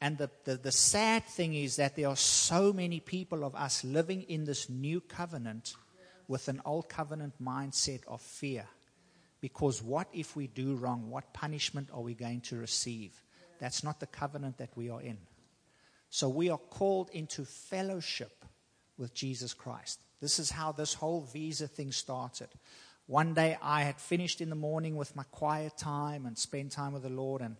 [0.00, 3.84] And the, the, the sad thing is that there are so many people of us
[3.84, 5.76] living in this new covenant
[6.28, 8.66] with an old covenant mindset of fear.
[9.40, 11.10] Because what if we do wrong?
[11.10, 13.12] What punishment are we going to receive?
[13.58, 15.18] That's not the covenant that we are in.
[16.08, 18.44] So we are called into fellowship
[18.96, 20.00] with Jesus Christ.
[20.20, 22.48] This is how this whole visa thing started.
[23.06, 26.94] One day I had finished in the morning with my quiet time and spent time
[26.94, 27.56] with the Lord, and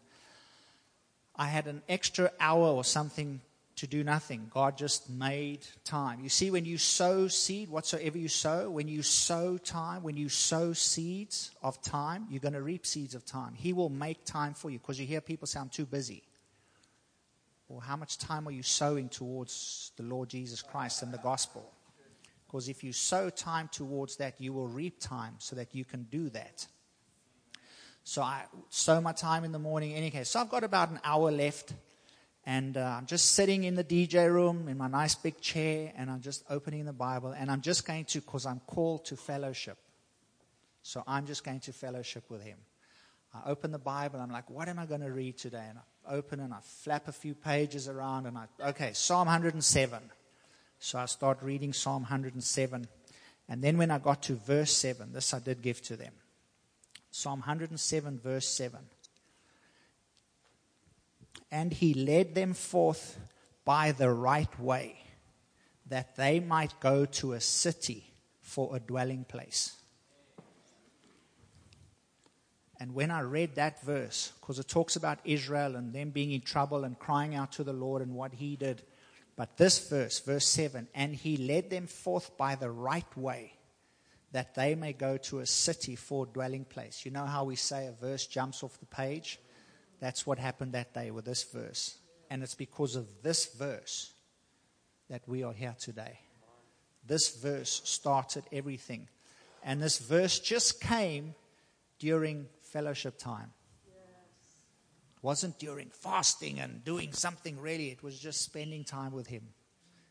[1.36, 3.42] I had an extra hour or something
[3.76, 4.50] to do nothing.
[4.52, 6.20] God just made time.
[6.20, 10.28] You see, when you sow seed, whatsoever you sow, when you sow time, when you
[10.28, 13.54] sow seeds of time, you're going to reap seeds of time.
[13.54, 16.22] He will make time for you because you hear people say, I'm too busy.
[17.68, 21.68] Or how much time are you sowing towards the Lord Jesus Christ and the gospel?
[22.46, 26.04] Because if you sow time towards that, you will reap time so that you can
[26.04, 26.66] do that.
[28.04, 30.28] So I sow my time in the morning, in any case.
[30.28, 31.72] So I've got about an hour left
[32.46, 36.10] and uh, I'm just sitting in the DJ room in my nice big chair, and
[36.10, 39.78] I'm just opening the Bible, and I'm just going to, because I'm called to fellowship.
[40.82, 42.58] So I'm just going to fellowship with Him.
[43.34, 45.64] I open the Bible, I'm like, what am I going to read today?
[45.68, 49.98] And I open and I flap a few pages around, and I, okay, Psalm 107.
[50.78, 52.86] So I start reading Psalm 107.
[53.48, 56.12] And then when I got to verse 7, this I did give to them.
[57.10, 58.80] Psalm 107, verse 7
[61.54, 63.16] and he led them forth
[63.64, 64.96] by the right way,
[65.86, 68.02] that they might go to a city
[68.40, 69.76] for a dwelling place.
[72.80, 76.40] And when I read that verse, because it talks about Israel and them being in
[76.40, 78.82] trouble and crying out to the Lord and what he did,
[79.36, 83.52] but this verse, verse 7, and he led them forth by the right way,
[84.32, 87.04] that they may go to a city for a dwelling place.
[87.04, 89.38] You know how we say a verse jumps off the page?
[90.04, 91.96] That's what happened that day with this verse.
[92.28, 94.12] And it's because of this verse
[95.08, 96.20] that we are here today.
[97.06, 99.08] This verse started everything.
[99.62, 101.34] And this verse just came
[101.98, 103.50] during fellowship time.
[103.86, 107.88] It wasn't during fasting and doing something really.
[107.88, 109.54] It was just spending time with Him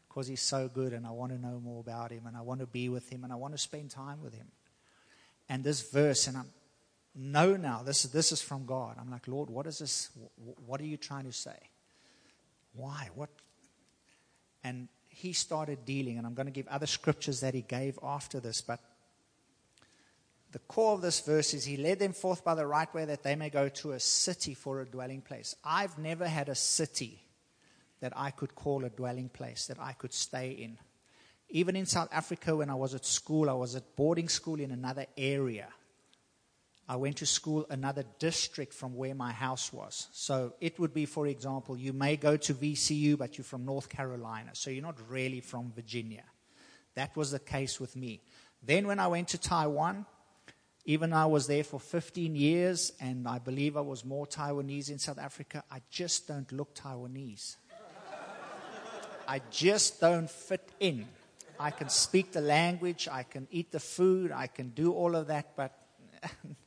[0.09, 2.61] because He's so good and I want to know more about Him and I want
[2.61, 4.47] to be with Him and I want to spend time with Him.
[5.49, 6.49] And this verse, and I'm
[7.15, 8.97] know now this, this is from God.
[8.99, 10.09] I'm like, Lord, what is this?
[10.65, 11.57] What are you trying to say?
[12.73, 13.09] Why?
[13.15, 13.29] What?
[14.63, 18.39] And he started dealing, and I'm going to give other scriptures that he gave after
[18.39, 18.79] this, but
[20.51, 23.23] the core of this verse is he led them forth by the right way that
[23.23, 25.55] they may go to a city for a dwelling place.
[25.63, 27.23] I've never had a city
[28.01, 30.77] that I could call a dwelling place, that I could stay in.
[31.49, 34.71] Even in South Africa, when I was at school, I was at boarding school in
[34.71, 35.67] another area.
[36.87, 40.07] I went to school another district from where my house was.
[40.11, 43.87] So it would be, for example, you may go to VCU, but you're from North
[43.87, 44.49] Carolina.
[44.53, 46.23] So you're not really from Virginia.
[46.95, 48.21] That was the case with me.
[48.61, 50.05] Then when I went to Taiwan,
[50.85, 54.91] even though I was there for 15 years and I believe I was more Taiwanese
[54.91, 57.55] in South Africa, I just don't look Taiwanese.
[59.25, 61.07] I just don't fit in.
[61.57, 65.27] I can speak the language, I can eat the food, I can do all of
[65.27, 65.71] that, but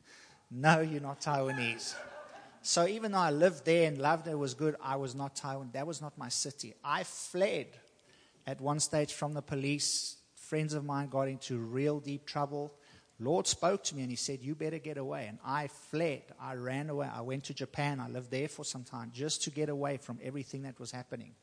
[0.51, 1.95] no, you're not Taiwanese.
[2.63, 5.37] So even though I lived there and loved it, it was good, I was not
[5.37, 5.71] Taiwan.
[5.73, 6.75] That was not my city.
[6.83, 7.69] I fled
[8.47, 10.17] at one stage from the police.
[10.35, 12.73] Friends of mine got into real deep trouble.
[13.19, 15.27] Lord spoke to me and he said, You better get away.
[15.29, 16.23] And I fled.
[16.41, 17.09] I ran away.
[17.13, 18.01] I went to Japan.
[18.01, 21.35] I lived there for some time just to get away from everything that was happening.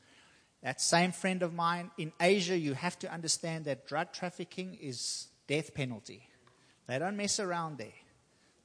[0.62, 5.28] That same friend of mine in Asia, you have to understand that drug trafficking is
[5.46, 6.28] death penalty.
[6.86, 7.92] They don't mess around there.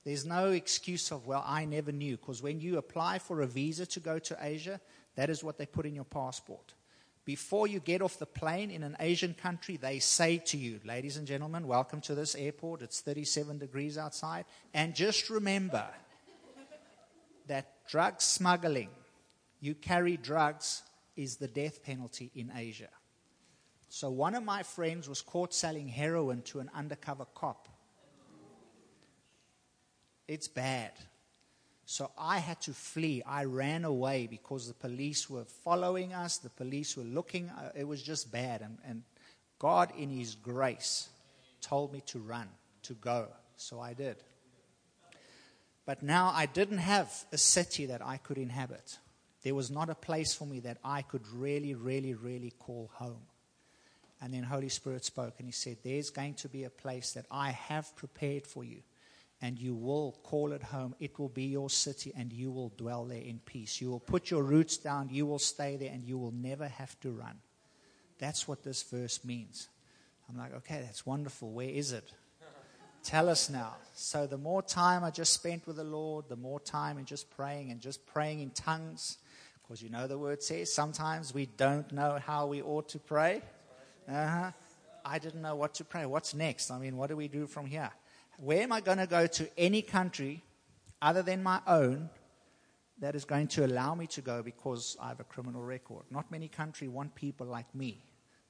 [0.04, 2.18] There's no excuse of, well, I never knew.
[2.18, 4.80] Because when you apply for a visa to go to Asia,
[5.16, 6.74] that is what they put in your passport.
[7.26, 11.18] Before you get off the plane in an Asian country, they say to you, ladies
[11.18, 12.82] and gentlemen, welcome to this airport.
[12.82, 14.46] It's 37 degrees outside.
[14.74, 15.86] And just remember
[17.48, 18.90] that drug smuggling,
[19.60, 20.82] you carry drugs,
[21.16, 22.90] is the death penalty in Asia.
[23.90, 27.68] So one of my friends was caught selling heroin to an undercover cop
[30.30, 30.92] it's bad.
[31.86, 33.24] So I had to flee.
[33.26, 37.50] I ran away because the police were following us, the police were looking.
[37.50, 38.62] Uh, it was just bad.
[38.62, 39.04] And, and
[39.58, 41.10] God, in His grace,
[41.62, 42.48] told me to run,
[42.84, 43.28] to go.
[43.58, 44.18] So I did.
[45.88, 49.00] But now I didn't have a city that I could inhabit.
[49.42, 53.26] There was not a place for me that I could really, really, really call home.
[54.22, 57.26] And then Holy Spirit spoke and He said, There's going to be a place that
[57.32, 58.84] I have prepared for you
[59.42, 60.96] and you will call it home.
[61.00, 63.80] It will be your city, and you will dwell there in peace.
[63.80, 67.00] You will put your roots down, you will stay there, and you will never have
[67.02, 67.40] to run.
[68.18, 69.70] That's what this verse means.
[70.30, 71.52] I'm like, okay, that's wonderful.
[71.52, 72.12] Where is it?
[73.04, 73.78] Tell us now.
[73.94, 77.30] So, the more time I just spent with the Lord, the more time in just
[77.32, 79.18] praying and just praying in tongues,
[79.62, 83.42] because you know the word says sometimes we don't know how we ought to pray.
[84.08, 84.52] Uh-huh.
[85.06, 86.06] I didn't know what to pray.
[86.06, 86.72] What's next?
[86.72, 87.92] I mean, what do we do from here?
[88.42, 90.44] Where am I going to go to any country
[91.02, 92.10] other than my own
[93.00, 96.04] that is going to allow me to go because I have a criminal record?
[96.10, 98.04] Not many countries want people like me.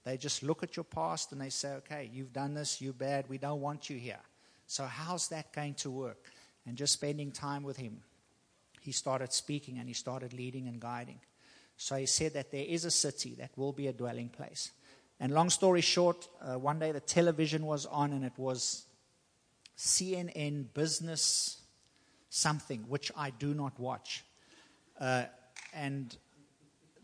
[0.06, 3.26] They just look at your past and they say, okay, you've done this, you're bad,
[3.28, 4.20] we don't want you here.
[4.66, 6.26] So, how's that going to work?
[6.66, 8.02] And just spending time with him,
[8.82, 11.20] he started speaking and he started leading and guiding.
[11.76, 14.72] So, he said that there is a city that will be a dwelling place.
[15.20, 18.86] And long story short, uh, one day the television was on and it was
[19.80, 21.62] CNN business
[22.30, 24.26] something, which I do not watch.
[25.00, 25.24] Uh,
[25.74, 26.16] and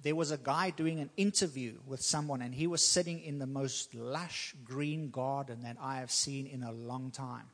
[0.04, 3.48] there was a guy doing an interview with someone, and he was sitting in the
[3.48, 7.46] most lush green garden that I have seen in a long time.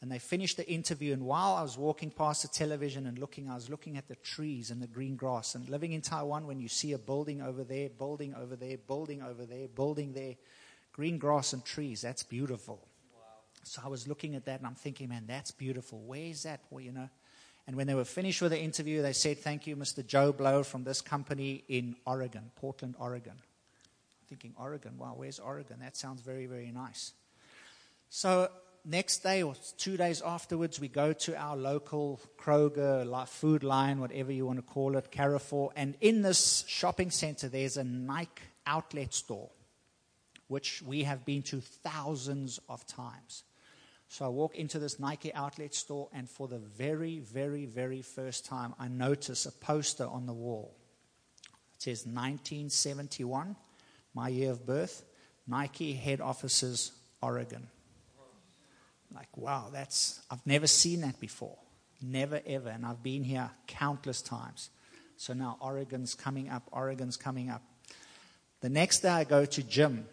[0.00, 3.50] And they finished the interview, and while I was walking past the television and looking,
[3.50, 5.56] I was looking at the trees and the green grass.
[5.56, 9.20] And living in Taiwan, when you see a building over there, building over there, building
[9.20, 10.36] over there, building there,
[10.92, 12.88] green grass and trees, that's beautiful.
[13.68, 16.00] So I was looking at that and I'm thinking, man, that's beautiful.
[16.00, 16.60] Where is that?
[16.70, 17.08] Well, you know.
[17.66, 20.04] And when they were finished with the interview, they said, Thank you, Mr.
[20.04, 23.34] Joe Blow from this company in Oregon, Portland, Oregon.
[23.34, 25.76] I'm thinking, Oregon, wow, where's Oregon?
[25.80, 27.12] That sounds very, very nice.
[28.08, 28.48] So
[28.86, 34.32] next day or two days afterwards, we go to our local Kroger, Food Lion, whatever
[34.32, 35.70] you want to call it, Carrefour.
[35.76, 39.50] And in this shopping center, there's a Nike outlet store,
[40.46, 43.44] which we have been to thousands of times.
[44.08, 48.46] So I walk into this Nike outlet store, and for the very, very, very first
[48.46, 50.74] time, I notice a poster on the wall.
[51.74, 53.54] It says 1971,
[54.14, 55.04] my year of birth,
[55.46, 57.68] Nike head offices, Oregon.
[59.14, 61.56] Like, wow, that's, I've never seen that before.
[62.02, 62.68] Never ever.
[62.68, 64.70] And I've been here countless times.
[65.16, 67.62] So now Oregon's coming up, Oregon's coming up.
[68.60, 70.06] The next day I go to gym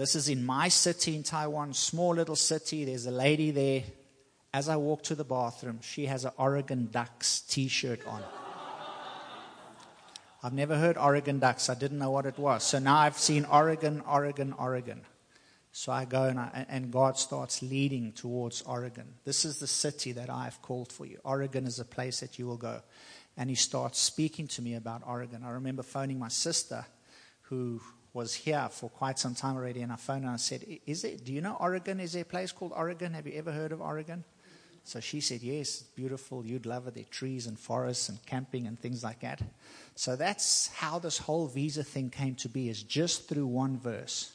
[0.00, 2.86] this is in my city in Taiwan, small little city.
[2.86, 3.82] There's a lady there.
[4.50, 8.22] As I walk to the bathroom, she has an Oregon Ducks t shirt on.
[10.42, 11.68] I've never heard Oregon Ducks.
[11.68, 12.64] I didn't know what it was.
[12.64, 15.02] So now I've seen Oregon, Oregon, Oregon.
[15.72, 19.06] So I go and, I, and God starts leading towards Oregon.
[19.26, 21.18] This is the city that I've called for you.
[21.24, 22.80] Oregon is a place that you will go.
[23.36, 25.44] And he starts speaking to me about Oregon.
[25.44, 26.86] I remember phoning my sister,
[27.42, 27.82] who
[28.12, 31.04] was here for quite some time already, and I phoned her and I said, "Is
[31.04, 31.24] it?
[31.24, 32.00] Do you know Oregon?
[32.00, 33.14] Is there a place called Oregon?
[33.14, 34.24] Have you ever heard of Oregon?"
[34.84, 36.44] So she said, Yes, it's beautiful.
[36.44, 36.94] You'd love it.
[36.94, 39.42] There are trees and forests and camping and things like that.
[39.94, 44.32] So that's how this whole visa thing came to be, is just through one verse,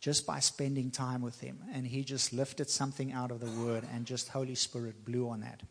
[0.00, 1.58] just by spending time with him.
[1.72, 5.40] And he just lifted something out of the word, and just Holy Spirit blew on
[5.40, 5.62] that.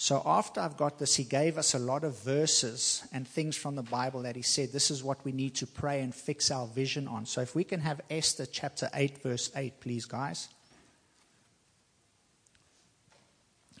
[0.00, 3.74] So after I've got this, he gave us a lot of verses and things from
[3.74, 6.68] the Bible that he said, this is what we need to pray and fix our
[6.68, 7.26] vision on.
[7.26, 10.50] So if we can have Esther chapter 8, verse 8, please, guys.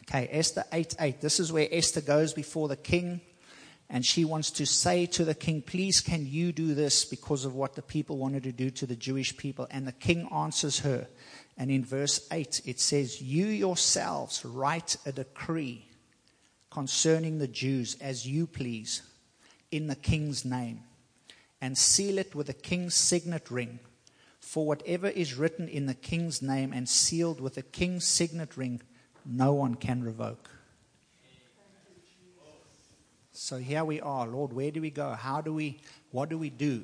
[0.00, 1.20] Okay, Esther 8 8.
[1.20, 3.20] This is where Esther goes before the king
[3.88, 7.54] and she wants to say to the king, Please, can you do this because of
[7.54, 9.68] what the people wanted to do to the Jewish people?
[9.70, 11.06] And the king answers her.
[11.56, 15.87] And in verse 8, it says, You yourselves write a decree
[16.70, 19.02] concerning the Jews as you please
[19.70, 20.80] in the king's name,
[21.60, 23.78] and seal it with the king's signet ring.
[24.40, 28.80] For whatever is written in the king's name and sealed with the king's signet ring,
[29.26, 30.48] no one can revoke.
[33.32, 35.12] So here we are, Lord, where do we go?
[35.12, 36.82] How do we, what do we do?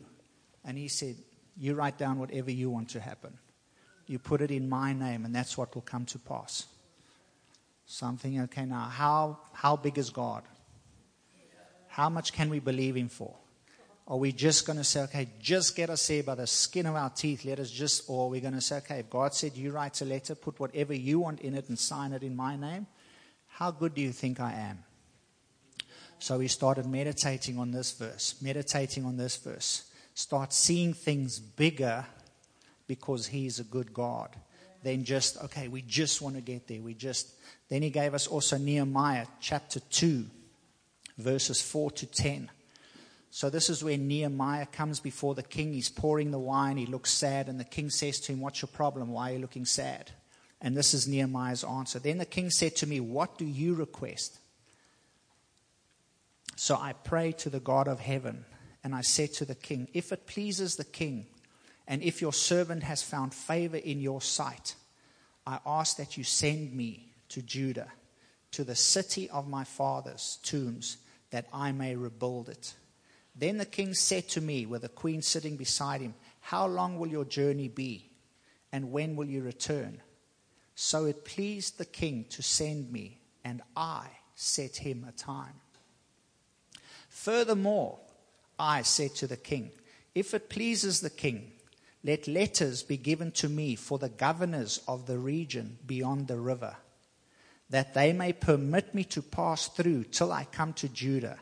[0.64, 1.16] And he said,
[1.58, 3.36] You write down whatever you want to happen.
[4.06, 6.66] You put it in my name, and that's what will come to pass.
[7.86, 10.42] Something, okay, now, uh, how, how big is God?
[11.88, 13.34] How much can we believe Him for?
[14.06, 16.94] Are we just going to say, okay, just get us here by the skin of
[16.94, 19.56] our teeth, let us just, or are we going to say, okay, if God said
[19.56, 22.56] you write a letter, put whatever you want in it and sign it in my
[22.56, 22.86] name,
[23.46, 24.84] how good do you think I am?
[26.18, 29.84] So we started meditating on this verse, meditating on this verse.
[30.14, 32.04] Start seeing things bigger
[32.86, 34.30] because He's a good God
[34.84, 36.80] than just, okay, we just want to get there.
[36.80, 37.32] We just,
[37.68, 40.26] then He gave us also Nehemiah chapter 2,
[41.18, 42.50] verses 4 to 10.
[43.30, 45.72] So, this is where Nehemiah comes before the king.
[45.72, 46.76] He's pouring the wine.
[46.76, 47.48] He looks sad.
[47.48, 49.08] And the king says to him, What's your problem?
[49.08, 50.12] Why are you looking sad?
[50.60, 51.98] And this is Nehemiah's answer.
[51.98, 54.38] Then the king said to me, What do you request?
[56.54, 58.44] So I prayed to the God of heaven.
[58.84, 61.26] And I said to the king, If it pleases the king,
[61.86, 64.74] and if your servant has found favor in your sight,
[65.46, 67.92] I ask that you send me to Judah,
[68.52, 70.96] to the city of my father's tombs,
[71.30, 72.74] that I may rebuild it.
[73.36, 77.08] Then the king said to me, with the queen sitting beside him, How long will
[77.08, 78.10] your journey be?
[78.72, 80.00] And when will you return?
[80.74, 85.60] So it pleased the king to send me, and I set him a time.
[87.08, 87.98] Furthermore,
[88.58, 89.70] I said to the king,
[90.14, 91.52] If it pleases the king,
[92.04, 96.76] let letters be given to me for the governors of the region beyond the river,
[97.70, 101.38] that they may permit me to pass through till I come to Judah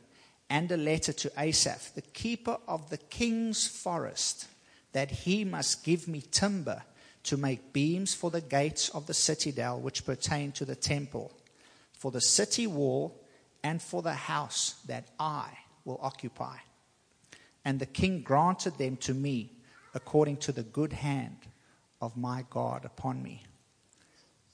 [0.49, 4.47] and a letter to Asaph, the keeper of the king's forest,
[4.93, 6.83] that he must give me timber
[7.25, 11.33] to make beams for the gates of the citadel which pertain to the temple,
[11.99, 13.21] for the city wall,
[13.65, 15.47] and for the house that I
[15.85, 16.57] will occupy.
[17.65, 19.62] And the king granted them to me
[19.95, 21.37] according to the good hand
[22.01, 23.43] of my God upon me.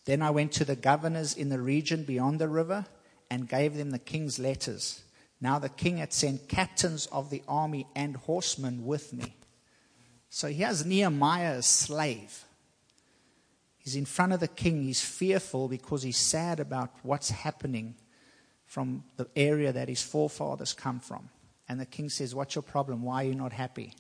[0.04, 2.86] Then I went to the governors in the region beyond the river
[3.30, 5.02] and gave them the king's letters.
[5.40, 9.34] Now the king had sent captains of the army and horsemen with me.
[10.30, 12.44] So here's Nehemiah, a slave.
[13.78, 14.82] He's in front of the king.
[14.82, 17.94] He's fearful because he's sad about what's happening
[18.66, 21.30] from the area that his forefathers come from.
[21.68, 23.02] And the king says, What's your problem?
[23.02, 23.94] Why are you not happy?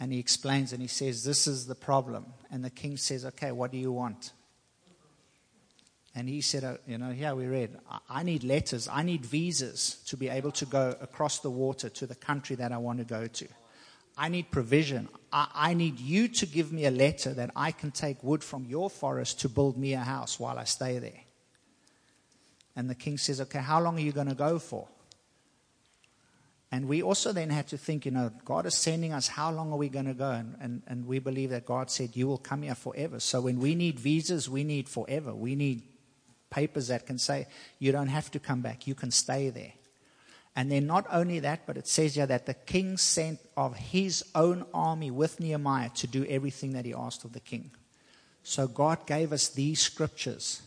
[0.00, 2.24] And he explains and he says, This is the problem.
[2.50, 4.32] And the king says, Okay, what do you want?
[6.14, 7.76] And he said, uh, You know, here we read,
[8.08, 12.06] I need letters, I need visas to be able to go across the water to
[12.06, 13.46] the country that I want to go to.
[14.16, 15.08] I need provision.
[15.32, 18.64] I, I need you to give me a letter that I can take wood from
[18.64, 21.20] your forest to build me a house while I stay there.
[22.74, 24.88] And the king says, Okay, how long are you going to go for?
[26.72, 29.72] And we also then had to think, you know, God is sending us, how long
[29.72, 30.30] are we going to go?
[30.30, 33.18] And, and, and we believe that God said, You will come here forever.
[33.18, 35.34] So when we need visas, we need forever.
[35.34, 35.82] We need
[36.50, 37.46] papers that can say,
[37.78, 39.72] you don't have to come back, you can stay there.
[40.56, 44.24] And then not only that, but it says here that the king sent of his
[44.34, 47.70] own army with Nehemiah to do everything that he asked of the king.
[48.42, 50.62] So God gave us these scriptures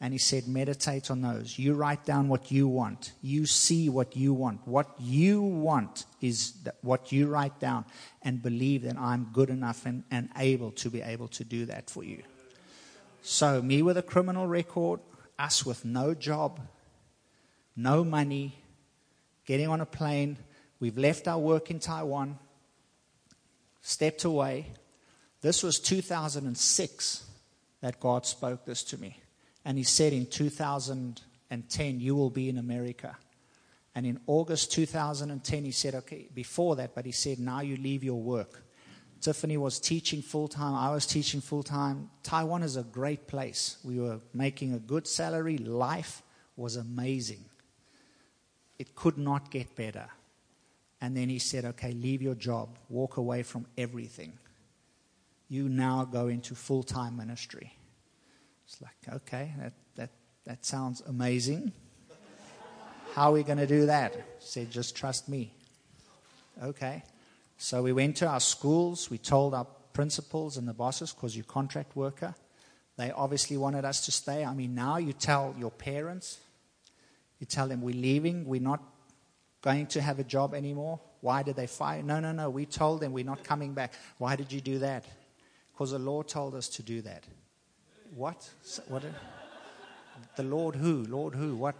[0.00, 1.58] and he said, meditate on those.
[1.58, 3.12] You write down what you want.
[3.20, 4.66] You see what you want.
[4.66, 7.84] What you want is what you write down
[8.22, 11.90] and believe that I'm good enough and, and able to be able to do that
[11.90, 12.22] for you.
[13.20, 15.00] So, me with a criminal record,
[15.38, 16.60] us with no job,
[17.76, 18.54] no money,
[19.44, 20.38] getting on a plane.
[20.80, 22.38] We've left our work in Taiwan.
[23.82, 24.72] stepped away.
[25.42, 27.26] This was 2006
[27.82, 29.19] that God spoke this to me.
[29.64, 33.16] And He said in 2010, You will be in America.
[33.94, 38.04] And in August 2010, He said, Okay, before that, but He said, Now you leave
[38.04, 38.64] your work.
[39.20, 40.74] Tiffany was teaching full time.
[40.74, 42.08] I was teaching full time.
[42.22, 43.76] Taiwan is a great place.
[43.84, 45.58] We were making a good salary.
[45.58, 46.22] Life
[46.56, 47.44] was amazing.
[48.78, 50.08] It could not get better.
[51.02, 54.32] And then he said, Okay, leave your job, walk away from everything.
[55.48, 57.74] You now go into full time ministry.
[58.70, 60.10] It's like, okay, that, that,
[60.44, 61.72] that sounds amazing.
[63.14, 64.14] How are we going to do that?
[64.14, 65.52] He said, just trust me.
[66.62, 67.02] Okay.
[67.58, 69.10] So we went to our schools.
[69.10, 72.32] We told our principals and the bosses, because you're contract worker.
[72.96, 74.44] They obviously wanted us to stay.
[74.44, 76.38] I mean, now you tell your parents,
[77.40, 78.80] you tell them we're leaving, we're not
[79.62, 81.00] going to have a job anymore.
[81.22, 82.04] Why did they fire?
[82.04, 82.48] No, no, no.
[82.48, 83.94] We told them we're not coming back.
[84.18, 85.04] Why did you do that?
[85.72, 87.24] Because the Lord told us to do that.
[88.14, 88.48] What?
[88.88, 89.04] What?
[90.36, 91.04] The Lord who?
[91.04, 91.56] Lord who?
[91.56, 91.74] What?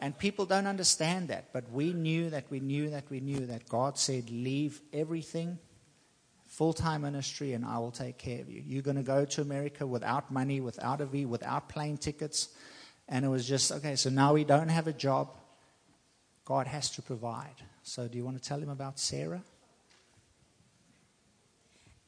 [0.00, 1.52] And people don't understand that.
[1.52, 5.58] But we knew that we knew that we knew that God said, Leave everything,
[6.46, 8.62] full time ministry, and I will take care of you.
[8.66, 12.48] You're going to go to America without money, without a V, without plane tickets.
[13.08, 15.36] And it was just, okay, so now we don't have a job.
[16.44, 17.54] God has to provide.
[17.82, 19.42] So, do you want to tell him about Sarah?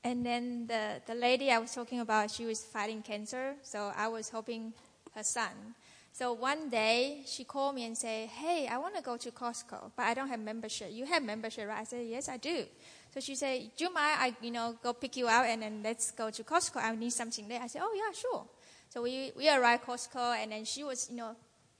[0.06, 3.56] And then the, the lady I was talking about, she was fighting cancer.
[3.62, 4.72] So I was helping
[5.16, 5.74] her son.
[6.12, 9.90] So one day she called me and said, Hey, I want to go to Costco,
[9.96, 10.90] but I don't have membership.
[10.92, 11.80] You have membership, right?
[11.80, 12.66] I said, Yes, I do.
[13.12, 15.80] So she said, Do you mind I, you know, go pick you out and then
[15.82, 16.76] let's go to Costco.
[16.76, 17.60] I need something there.
[17.60, 18.46] I said, Oh yeah, sure.
[18.88, 21.34] So we, we arrived at Costco and then she was, you know,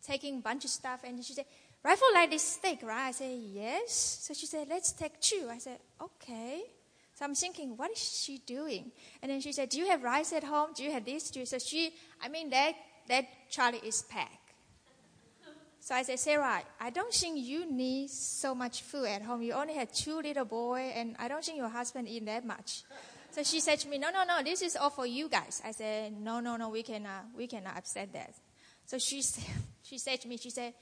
[0.04, 1.46] taking a bunch of stuff and she said,
[1.84, 3.06] Rifle like this steak, right?
[3.06, 4.18] I said, Yes.
[4.26, 5.46] So she said, Let's take two.
[5.48, 6.64] I said, Okay.
[7.16, 8.92] So I'm thinking, what is she doing?
[9.22, 10.70] And then she said, Do you have rice at home?
[10.76, 11.30] Do you have this?
[11.30, 11.46] Do you?
[11.46, 12.74] So she, I mean, that,
[13.08, 14.52] that Charlie is packed.
[15.80, 19.40] So I said, Sarah, I don't think you need so much food at home.
[19.40, 22.82] You only have two little boys, and I don't think your husband eat that much.
[23.30, 25.62] So she said to me, No, no, no, this is all for you guys.
[25.64, 28.34] I said, No, no, no, we cannot, we cannot upset that.
[28.84, 29.22] So she,
[29.82, 30.74] she said to me, She said,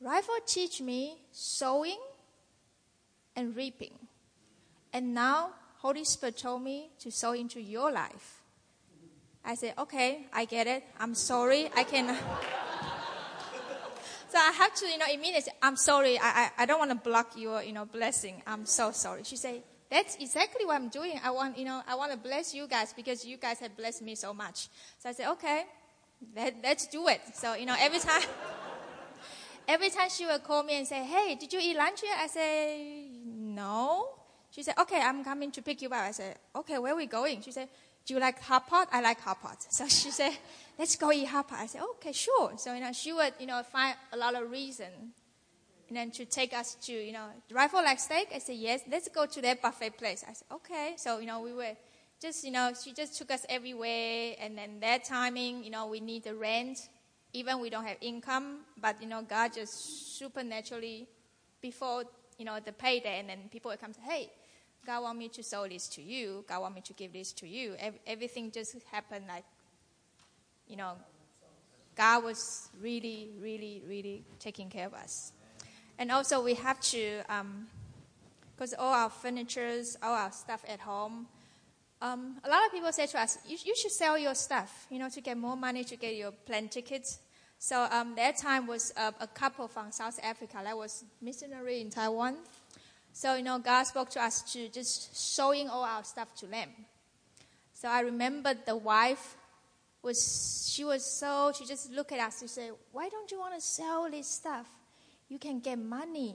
[0.00, 2.00] Rifle teach me sowing
[3.36, 3.92] and reaping.
[4.94, 8.42] And now, Holy Spirit told me to sow into your life.
[9.44, 10.84] I said, okay, I get it.
[11.00, 11.68] I'm sorry.
[11.76, 12.06] I can.
[14.28, 16.16] so I have to, you know, immediately say, I'm sorry.
[16.18, 18.40] I, I, I don't want to block your, you know, blessing.
[18.46, 19.24] I'm so sorry.
[19.24, 21.20] She said, that's exactly what I'm doing.
[21.24, 24.02] I want, you know, I want to bless you guys because you guys have blessed
[24.02, 24.68] me so much.
[25.00, 25.64] So I said, okay,
[26.36, 27.20] let, let's do it.
[27.34, 28.22] So, you know, every time,
[29.68, 32.16] every time she would call me and say, hey, did you eat lunch yet?
[32.20, 34.23] I say, no.
[34.54, 35.94] She said, okay, I'm coming to pick you up.
[35.94, 37.42] I said, okay, where are we going?
[37.42, 37.68] She said,
[38.06, 38.88] do you like hot pot?
[38.92, 39.56] I like hot pot.
[39.70, 40.32] So she said,
[40.78, 41.58] let's go eat hot pot.
[41.60, 42.52] I said, okay, sure.
[42.56, 44.86] So, you know, she would, you know, find a lot of reason
[45.88, 48.28] and then to take us to, you know, rifle like steak.
[48.32, 50.24] I said, yes, let's go to that buffet place.
[50.28, 50.94] I said, okay.
[50.98, 51.76] So, you know, we were
[52.22, 54.34] just, you know, she just took us everywhere.
[54.38, 56.78] And then that timing, you know, we need the rent.
[57.32, 61.08] Even we don't have income, but, you know, God just supernaturally,
[61.60, 62.04] before,
[62.38, 64.30] you know, the payday, and then people would come say, hey,
[64.86, 66.44] God want me to sell this to you.
[66.48, 67.76] God want me to give this to you.
[68.06, 69.44] everything just happened like,
[70.68, 70.92] you know,
[71.96, 75.32] God was really, really, really taking care of us.
[75.98, 77.22] And also we have to,
[78.56, 81.26] because um, all our furnitures, all our stuff at home,
[82.02, 84.98] um, a lot of people say to us, you, you, should sell your stuff, you
[84.98, 87.20] know, to get more money to get your plane tickets.
[87.58, 91.88] So um, that time was uh, a couple from South Africa that was missionary in
[91.88, 92.36] Taiwan.
[93.16, 96.68] So, you know, God spoke to us to just showing all our stuff to them.
[97.72, 99.36] So I remember the wife
[100.02, 103.54] was, she was so, she just looked at us and said, why don't you want
[103.54, 104.66] to sell this stuff?
[105.28, 106.34] You can get money.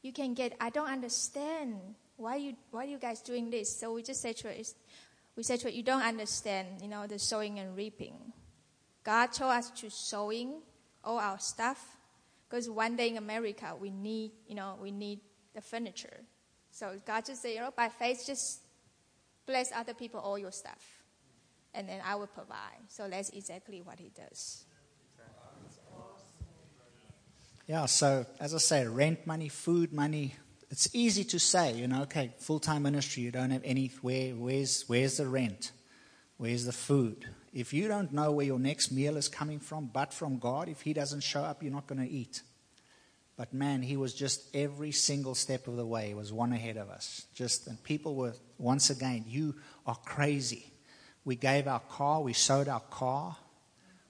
[0.00, 1.76] You can get, I don't understand.
[2.16, 3.78] Why you, why are you guys doing this?
[3.78, 4.54] So we just said to her,
[5.36, 8.16] we said to her, you don't understand, you know, the sowing and reaping.
[9.04, 10.62] God told us to sowing
[11.04, 11.98] all our stuff
[12.48, 15.20] because one day in America we need, you know, we need
[15.54, 16.20] the furniture.
[16.70, 18.60] So God just said, you know, by faith, just
[19.46, 21.02] bless other people all your stuff.
[21.74, 22.78] And then I will provide.
[22.88, 24.64] So that's exactly what he does.
[27.66, 30.34] Yeah, so as I say, rent money, food money,
[30.70, 34.32] it's easy to say, you know, okay, full time ministry, you don't have any, where,
[34.32, 35.72] where's, where's the rent?
[36.36, 37.26] Where's the food?
[37.52, 40.82] If you don't know where your next meal is coming from, but from God, if
[40.82, 42.42] He doesn't show up, you're not going to eat.
[43.36, 46.76] But man, he was just every single step of the way he was one ahead
[46.76, 47.26] of us.
[47.34, 49.56] Just and people were once again, you
[49.86, 50.66] are crazy.
[51.24, 53.36] We gave our car, we sold our car,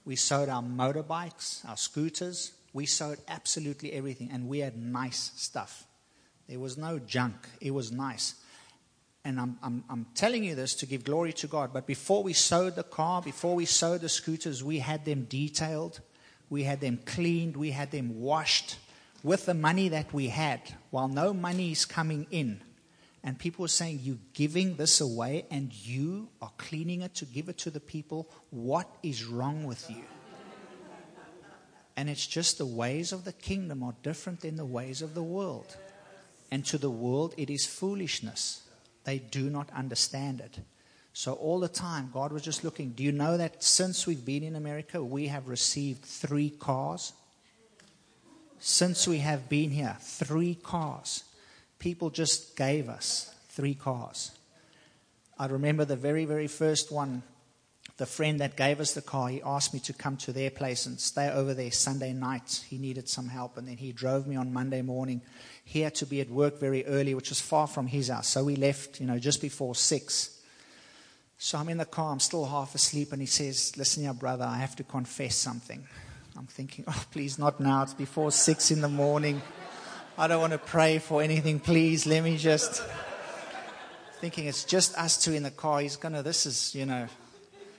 [0.05, 5.87] we sold our motorbikes, our scooters, we sold absolutely everything, and we had nice stuff.
[6.49, 8.35] There was no junk, it was nice.
[9.25, 11.73] And I'm, I'm, I'm telling you this to give glory to God.
[11.73, 16.01] But before we sold the car, before we sold the scooters, we had them detailed,
[16.51, 18.77] we had them cleaned, we had them washed
[19.25, 20.61] with the money that we had,
[20.91, 22.61] while no money is coming in.
[23.25, 27.49] And people were saying, You're giving this away and you are cleaning it to give
[27.49, 28.29] it to the people.
[28.51, 30.05] What is wrong with you?
[31.97, 35.23] And it's just the ways of the kingdom are different than the ways of the
[35.23, 35.77] world.
[36.51, 38.63] And to the world, it is foolishness.
[39.05, 40.59] They do not understand it.
[41.13, 42.91] So, all the time, God was just looking.
[42.91, 47.13] Do you know that since we've been in America, we have received three cars?
[48.59, 51.25] Since we have been here, three cars.
[51.79, 54.31] People just gave us three cars.
[55.39, 57.23] I remember the very, very first one
[57.97, 60.87] the friend that gave us the car, he asked me to come to their place
[60.87, 62.65] and stay over there Sunday night.
[62.69, 63.57] He needed some help.
[63.57, 65.21] And then he drove me on Monday morning.
[65.65, 68.29] He had to be at work very early, which was far from his house.
[68.29, 70.41] So we left, you know, just before six.
[71.39, 73.13] So I'm in the car, I'm still half asleep.
[73.13, 75.87] And he says, Listen here, brother, I have to confess something.
[76.37, 77.83] I'm thinking, Oh, please, not now.
[77.83, 79.43] It's before six in the morning.
[80.17, 81.61] I don't want to pray for anything.
[81.61, 82.83] Please, let me just.
[84.21, 85.81] Thinking it's just us two in the car.
[85.81, 87.09] He's going to, this is, you know,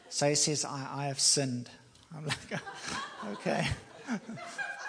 [0.10, 1.70] so he says, I, I have sinned.
[2.16, 2.62] I'm like,
[3.34, 3.68] okay.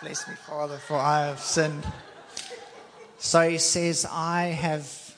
[0.03, 1.87] Bless me, Father, for I have sinned.
[3.19, 5.15] So he says, I have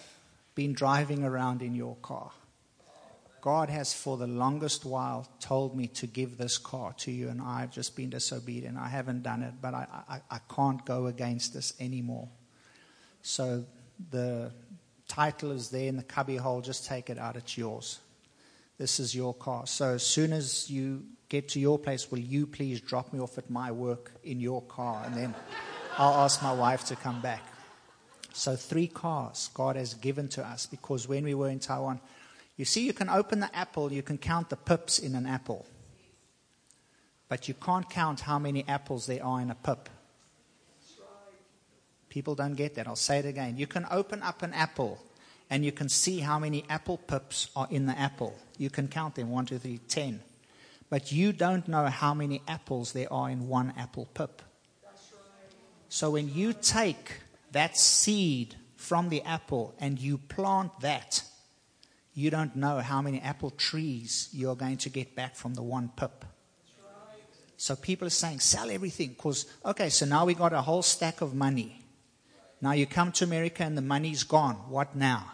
[0.54, 2.30] been driving around in your car.
[3.40, 7.40] God has, for the longest while, told me to give this car to you, and
[7.40, 8.76] I've just been disobedient.
[8.76, 12.28] I haven't done it, but I, I, I can't go against this anymore.
[13.22, 13.64] So
[14.10, 14.52] the
[15.06, 16.60] title is there in the cubby hole.
[16.60, 17.98] Just take it out, it's yours.
[18.78, 19.66] This is your car.
[19.66, 23.38] So as soon as you get to your place, will you please drop me off
[23.38, 25.02] at my work in your car?
[25.04, 25.34] And then
[25.96, 27.42] I'll ask my wife to come back.
[28.32, 32.00] So, three cars God has given to us because when we were in Taiwan,
[32.58, 35.64] you see, you can open the apple, you can count the pips in an apple,
[37.28, 39.88] but you can't count how many apples there are in a pip.
[42.08, 42.88] People don't get that.
[42.88, 43.56] I'll say it again.
[43.58, 44.98] You can open up an apple
[45.50, 48.34] and you can see how many apple pips are in the apple.
[48.56, 50.20] You can count them one, two, three, ten.
[50.90, 54.42] But you don't know how many apples there are in one apple pip.
[55.90, 57.20] So when you take
[57.52, 61.22] that seed from the apple and you plant that,
[62.18, 65.90] you don't know how many apple trees you're going to get back from the one
[65.96, 66.24] pip.
[67.56, 69.10] So people are saying, sell everything.
[69.10, 71.82] Because, okay, so now we got a whole stack of money.
[72.60, 74.54] Now you come to America and the money's gone.
[74.68, 75.32] What now?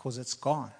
[0.00, 0.70] because it's gone.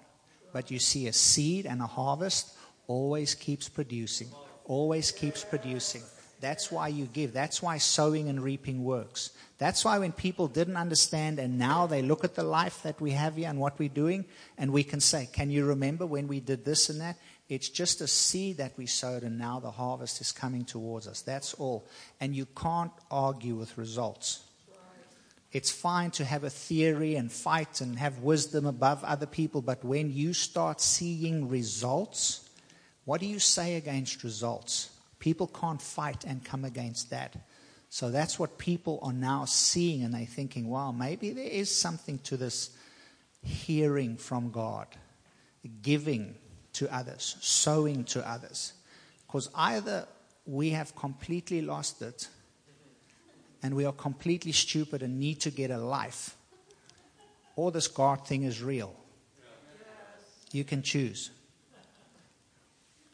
[0.52, 2.56] But you see, a seed and a harvest
[2.86, 4.28] always keeps producing,
[4.64, 6.02] always keeps producing.
[6.40, 7.32] That's why you give.
[7.32, 9.30] That's why sowing and reaping works.
[9.58, 13.10] That's why when people didn't understand and now they look at the life that we
[13.10, 14.24] have here and what we're doing,
[14.56, 17.16] and we can say, Can you remember when we did this and that?
[17.48, 21.20] It's just a seed that we sowed, and now the harvest is coming towards us.
[21.20, 21.84] That's all.
[22.20, 24.44] And you can't argue with results.
[25.52, 29.84] It's fine to have a theory and fight and have wisdom above other people, but
[29.84, 32.48] when you start seeing results,
[33.04, 34.90] what do you say against results?
[35.20, 37.36] People can't fight and come against that.
[37.88, 42.18] So that's what people are now seeing, and they're thinking, wow, maybe there is something
[42.20, 42.70] to this
[43.42, 44.86] hearing from God,
[45.82, 46.34] giving
[46.74, 48.72] to others, sowing to others.
[49.26, 50.06] Because either
[50.46, 52.28] we have completely lost it
[53.62, 56.36] and we are completely stupid and need to get a life,
[57.56, 58.94] or this God thing is real.
[60.52, 61.30] You can choose.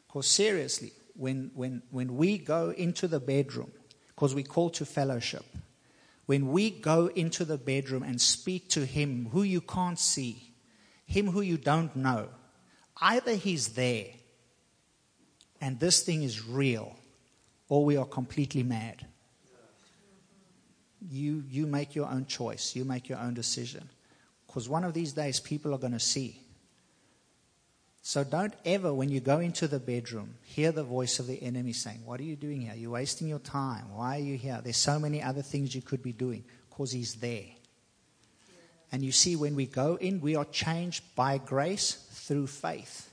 [0.07, 3.71] Because seriously, when, when, when we go into the bedroom,
[4.07, 5.45] because we call to fellowship,
[6.25, 10.53] when we go into the bedroom and speak to Him who you can't see,
[11.05, 12.29] Him who you don't know,
[13.01, 14.07] either He's there
[15.59, 16.95] and this thing is real,
[17.67, 19.05] or we are completely mad
[21.09, 22.75] you, you make your own choice.
[22.75, 23.89] You make your own decision.
[24.45, 26.41] Because one of these days, people are going to see.
[28.07, 31.73] So don't ever, when you go into the bedroom, hear the voice of the enemy
[31.73, 32.73] saying, What are you doing here?
[32.73, 33.83] You're wasting your time.
[33.93, 34.61] Why are you here?
[34.63, 36.45] There's so many other things you could be doing.
[36.69, 37.43] Because he's there.
[38.93, 43.11] And you see, when we go in, we are changed by grace through faith.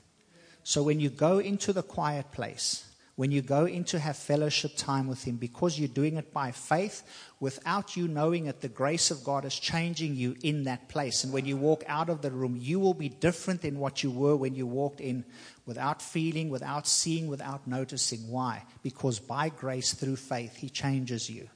[0.63, 2.84] So when you go into the quiet place,
[3.15, 6.51] when you go in to have fellowship time with Him, because you're doing it by
[6.51, 7.03] faith,
[7.39, 11.23] without you knowing it, the grace of God is changing you in that place.
[11.23, 14.11] And when you walk out of the room, you will be different than what you
[14.11, 15.23] were when you walked in
[15.65, 18.19] without feeling, without seeing, without noticing.
[18.29, 18.63] Why?
[18.83, 21.47] Because by grace through faith, He changes you.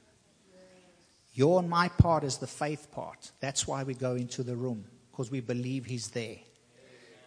[1.34, 3.32] Your and my part is the faith part.
[3.40, 6.36] That's why we go into the room, because we believe He's there.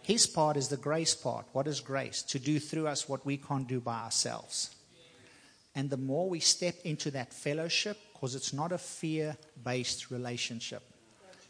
[0.04, 1.46] His part is the grace part.
[1.52, 2.20] What is grace?
[2.24, 4.74] To do through us what we can't do by ourselves.
[5.74, 10.82] And the more we step into that fellowship, because it's not a fear based relationship.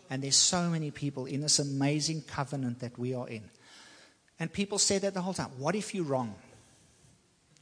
[0.08, 3.42] And there's so many people in this amazing covenant that we are in.
[4.38, 5.50] And people say that the whole time.
[5.58, 6.36] What if you're wrong?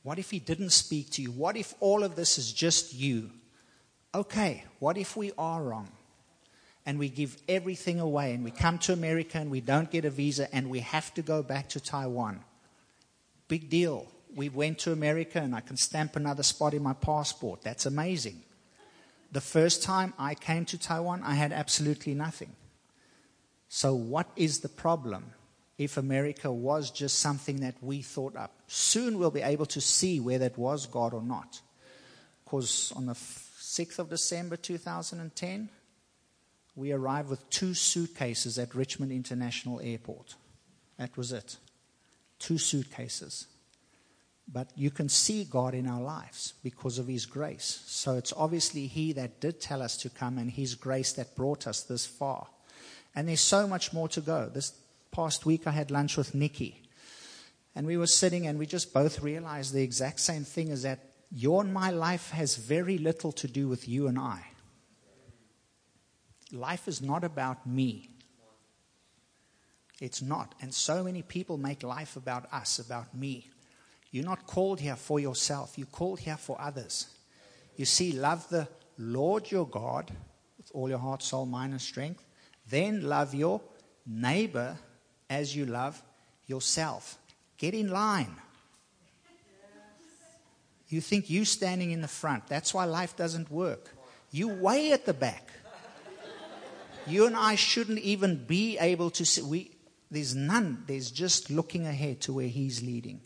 [0.03, 1.31] What if he didn't speak to you?
[1.31, 3.31] What if all of this is just you?
[4.15, 5.89] Okay, what if we are wrong?
[6.85, 10.11] And we give everything away and we come to America and we don't get a
[10.11, 12.41] visa and we have to go back to Taiwan.
[13.49, 14.07] Big deal.
[14.35, 17.63] We went to America and I can stamp another spot in my passport.
[17.63, 18.43] That's amazing.
[19.31, 22.53] The first time I came to Taiwan, I had absolutely nothing.
[23.69, 25.25] So, what is the problem
[25.79, 28.53] if America was just something that we thought up?
[28.67, 31.61] Soon we'll be able to see whether it was God or not.
[32.45, 35.71] Because on the 6th of December 2010,
[36.75, 40.37] we arrived with two suitcases at Richmond International Airport.
[40.99, 41.57] That was it.
[42.39, 43.47] Two suitcases.
[44.51, 47.83] But you can see God in our lives because of His grace.
[47.87, 51.67] So it's obviously He that did tell us to come and His grace that brought
[51.67, 52.47] us this far.
[53.15, 54.51] And there's so much more to go.
[54.53, 54.73] This
[55.11, 56.83] past week I had lunch with Nikki.
[57.75, 61.01] And we were sitting and we just both realized the exact same thing is that
[61.31, 64.52] your and my life has very little to do with you and I
[66.53, 68.09] life is not about me.
[70.01, 70.55] It's not.
[70.61, 73.49] And so many people make life about us, about me.
[74.11, 77.07] You're not called here for yourself, you're called here for others.
[77.77, 80.11] You see, love the Lord your God
[80.59, 82.23] with all your heart, soul, mind, and strength.
[82.69, 83.61] Then love your
[84.07, 84.77] neighbor
[85.31, 86.03] as you love
[86.47, 87.19] yourself.
[87.57, 88.37] Get in line.
[90.89, 92.47] You think you standing in the front.
[92.49, 93.91] That's why life doesn't work.
[94.31, 95.51] You way at the back.
[97.07, 99.43] You and I shouldn't even be able to see.
[99.43, 99.71] We,
[100.11, 100.85] there's none.
[100.87, 103.21] There's just looking ahead to where He's leading.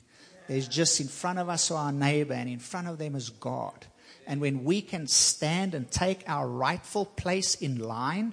[0.49, 3.87] There's just in front of us our neighbor, and in front of them is God.
[4.27, 8.33] And when we can stand and take our rightful place in line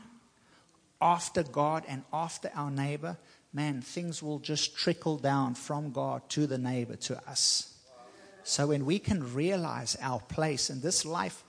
[1.01, 3.17] after God and after our neighbor,
[3.51, 7.73] man, things will just trickle down from God to the neighbor, to us.
[8.43, 11.43] So when we can realize our place in this life,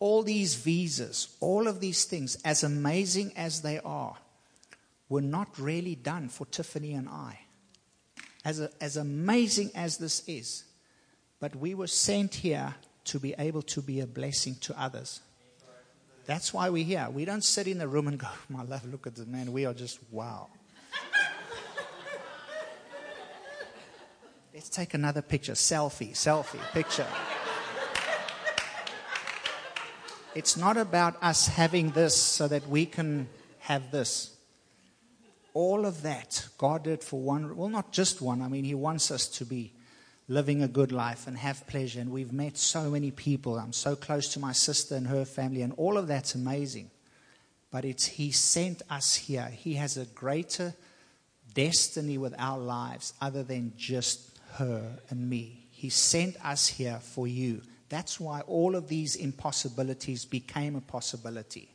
[0.00, 4.16] all these visas, all of these things, as amazing as they are,
[5.08, 7.40] were not really done for Tiffany and I.
[8.44, 10.64] As, a, as amazing as this is,
[11.38, 12.74] but we were sent here
[13.04, 15.20] to be able to be a blessing to others.
[16.24, 17.08] That's why we're here.
[17.12, 19.52] We don't sit in the room and go, my love, look at the man.
[19.52, 20.48] We are just, wow.
[24.54, 25.52] Let's take another picture.
[25.52, 27.06] Selfie, selfie, picture.
[30.34, 33.28] It's not about us having this so that we can
[33.60, 34.36] have this.
[35.54, 38.40] All of that God did for one, well, not just one.
[38.40, 39.72] I mean, He wants us to be
[40.28, 42.00] living a good life and have pleasure.
[42.00, 43.58] And we've met so many people.
[43.58, 46.92] I'm so close to my sister and her family, and all of that's amazing.
[47.72, 49.48] But it's He sent us here.
[49.48, 50.74] He has a greater
[51.54, 55.66] destiny with our lives other than just her and me.
[55.72, 57.62] He sent us here for you.
[57.90, 61.68] That's why all of these impossibilities became a possibility.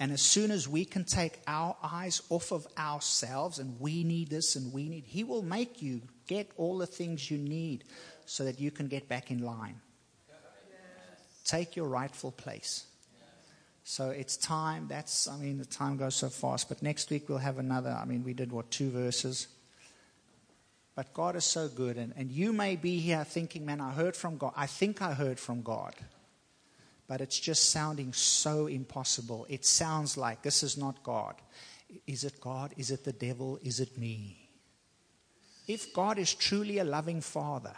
[0.00, 4.30] And as soon as we can take our eyes off of ourselves and we need
[4.30, 7.84] this and we need, He will make you get all the things you need
[8.26, 9.80] so that you can get back in line.
[11.44, 12.84] Take your rightful place.
[13.82, 14.86] So it's time.
[14.86, 16.68] That's, I mean, the time goes so fast.
[16.68, 17.90] But next week we'll have another.
[17.90, 19.48] I mean, we did what, two verses?
[20.98, 21.96] But God is so good.
[21.96, 24.52] And, and you may be here thinking, man, I heard from God.
[24.56, 25.94] I think I heard from God.
[27.06, 29.46] But it's just sounding so impossible.
[29.48, 31.36] It sounds like this is not God.
[32.08, 32.74] Is it God?
[32.76, 33.60] Is it the devil?
[33.62, 34.50] Is it me?
[35.68, 37.76] If God is truly a loving father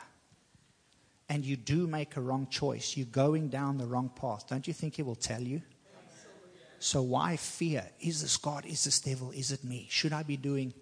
[1.28, 4.72] and you do make a wrong choice, you're going down the wrong path, don't you
[4.72, 5.60] think He will tell you?
[6.78, 7.86] So why fear?
[8.00, 8.64] Is this God?
[8.64, 9.30] Is this devil?
[9.32, 9.88] Is it me?
[9.90, 10.72] Should I be doing?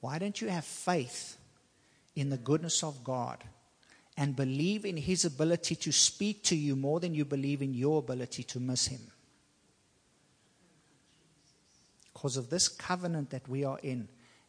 [0.00, 1.38] Why don't you have faith
[2.16, 3.44] in the goodness of God
[4.16, 7.98] and believe in His ability to speak to you more than you believe in your
[7.98, 9.00] ability to miss Him.
[12.12, 14.08] Because of this covenant that we are in,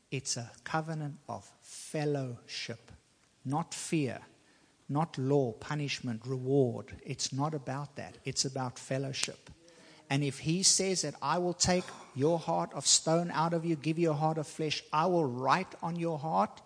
[0.09, 2.91] it's a covenant of fellowship,
[3.43, 4.19] not fear,
[4.87, 6.93] not law, punishment, reward.
[7.05, 8.17] It's not about that.
[8.23, 9.49] It's about fellowship.
[10.09, 11.83] And if he says that I will take
[12.15, 15.25] your heart of stone out of you, give you a heart of flesh, I will
[15.25, 16.61] write on your heart,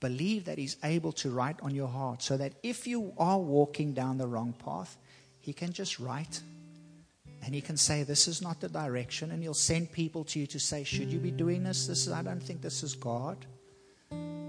[0.00, 3.94] believe that he's able to write on your heart so that if you are walking
[3.94, 4.96] down the wrong path,
[5.40, 6.40] he can just write
[7.44, 9.30] and he can say, This is not the direction.
[9.30, 11.86] And he'll send people to you to say, Should you be doing this?
[11.86, 13.36] This is, I don't think this is God.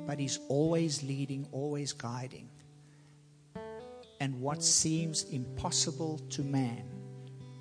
[0.08, 2.48] But he's always leading, always guiding.
[4.22, 6.84] And what seems impossible to man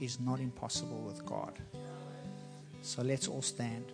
[0.00, 1.58] is not impossible with God.
[2.82, 3.86] So let's all stand.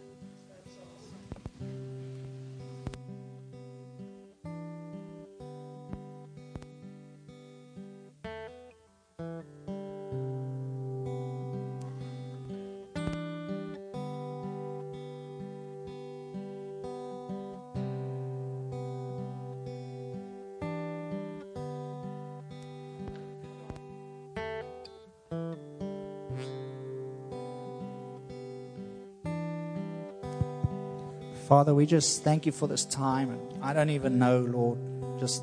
[31.60, 33.28] Father, we just thank you for this time.
[33.28, 34.78] And I don't even know, Lord,
[35.20, 35.42] just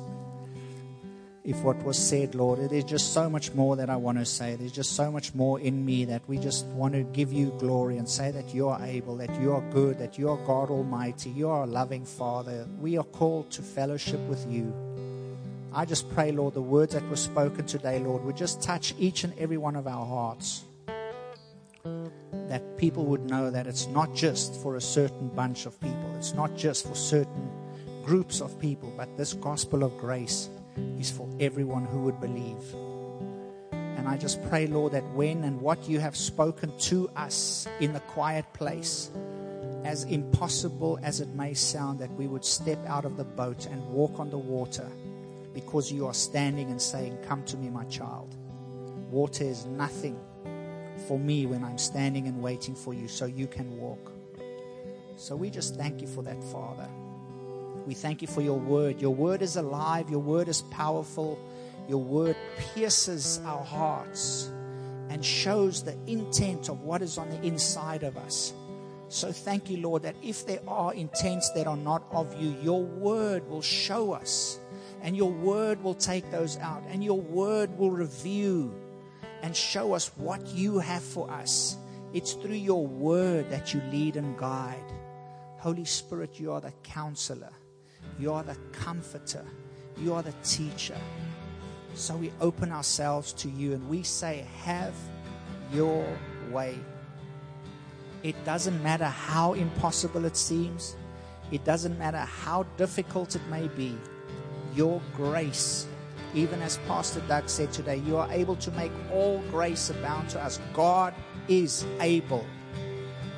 [1.44, 4.56] if what was said, Lord, there's just so much more that I want to say.
[4.56, 7.98] There's just so much more in me that we just want to give you glory
[7.98, 11.30] and say that you are able, that you are good, that you are God Almighty,
[11.30, 12.66] you are a loving Father.
[12.80, 14.74] We are called to fellowship with you.
[15.72, 19.22] I just pray, Lord, the words that were spoken today, Lord, would just touch each
[19.22, 20.64] and every one of our hearts
[22.48, 26.34] that people would know that it's not just for a certain bunch of people, it's
[26.34, 27.48] not just for certain
[28.04, 30.50] groups of people, but this gospel of grace
[30.98, 32.74] is for everyone who would believe.
[33.70, 37.92] And I just pray, Lord, that when and what you have spoken to us in
[37.92, 39.10] the quiet place,
[39.84, 43.80] as impossible as it may sound, that we would step out of the boat and
[43.88, 44.90] walk on the water
[45.54, 48.34] because you are standing and saying, Come to me, my child.
[49.08, 50.18] Water is nothing
[51.06, 54.17] for me when I'm standing and waiting for you so you can walk.
[55.18, 56.88] So we just thank you for that, Father.
[57.86, 59.00] We thank you for your word.
[59.00, 61.36] Your word is alive, your word is powerful,
[61.88, 64.48] your word pierces our hearts
[65.08, 68.52] and shows the intent of what is on the inside of us.
[69.08, 72.84] So thank you, Lord, that if there are intents that are not of you, your
[72.84, 74.60] word will show us,
[75.02, 78.72] and your word will take those out, and your word will review
[79.42, 81.76] and show us what you have for us.
[82.12, 84.92] It's through your word that you lead and guide.
[85.58, 87.52] Holy Spirit, you are the counselor,
[88.18, 89.44] you are the comforter,
[89.98, 90.96] you are the teacher.
[91.94, 94.94] So we open ourselves to you and we say, Have
[95.72, 96.06] your
[96.50, 96.78] way.
[98.22, 100.96] It doesn't matter how impossible it seems,
[101.50, 103.96] it doesn't matter how difficult it may be.
[104.74, 105.86] Your grace
[106.34, 110.42] even as Pastor Doug said today, you are able to make all grace abound to
[110.42, 110.60] us.
[110.72, 111.14] God
[111.48, 112.44] is able.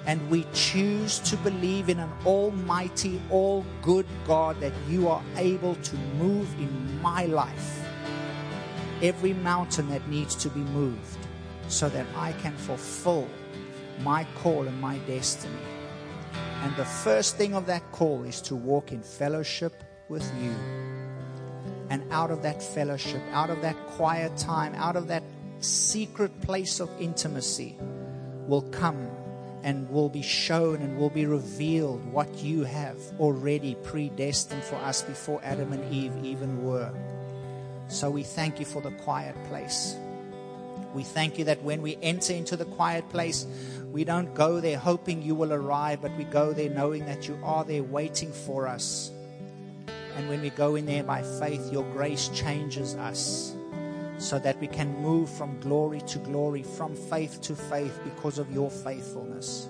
[0.07, 5.75] And we choose to believe in an almighty, all good God that you are able
[5.75, 7.81] to move in my life.
[9.03, 11.19] Every mountain that needs to be moved
[11.69, 13.29] so that I can fulfill
[14.01, 15.55] my call and my destiny.
[16.63, 20.55] And the first thing of that call is to walk in fellowship with you.
[21.89, 25.23] And out of that fellowship, out of that quiet time, out of that
[25.61, 27.77] secret place of intimacy,
[28.47, 29.10] will come
[29.63, 35.03] and will be shown and will be revealed what you have already predestined for us
[35.03, 36.93] before Adam and Eve even were.
[37.89, 39.97] So we thank you for the quiet place.
[40.95, 43.47] We thank you that when we enter into the quiet place,
[43.93, 47.39] we don't go there hoping you will arrive, but we go there knowing that you
[47.43, 49.11] are there waiting for us
[50.17, 53.55] and when we go in there by faith, your grace changes us
[54.21, 58.53] so that we can move from glory to glory, from faith to faith because of
[58.53, 59.69] your faithfulness.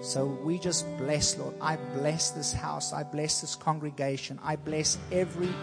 [0.00, 1.54] So we just bless, Lord.
[1.60, 2.92] I bless this house.
[2.92, 4.40] I bless this congregation.
[4.42, 5.54] I bless every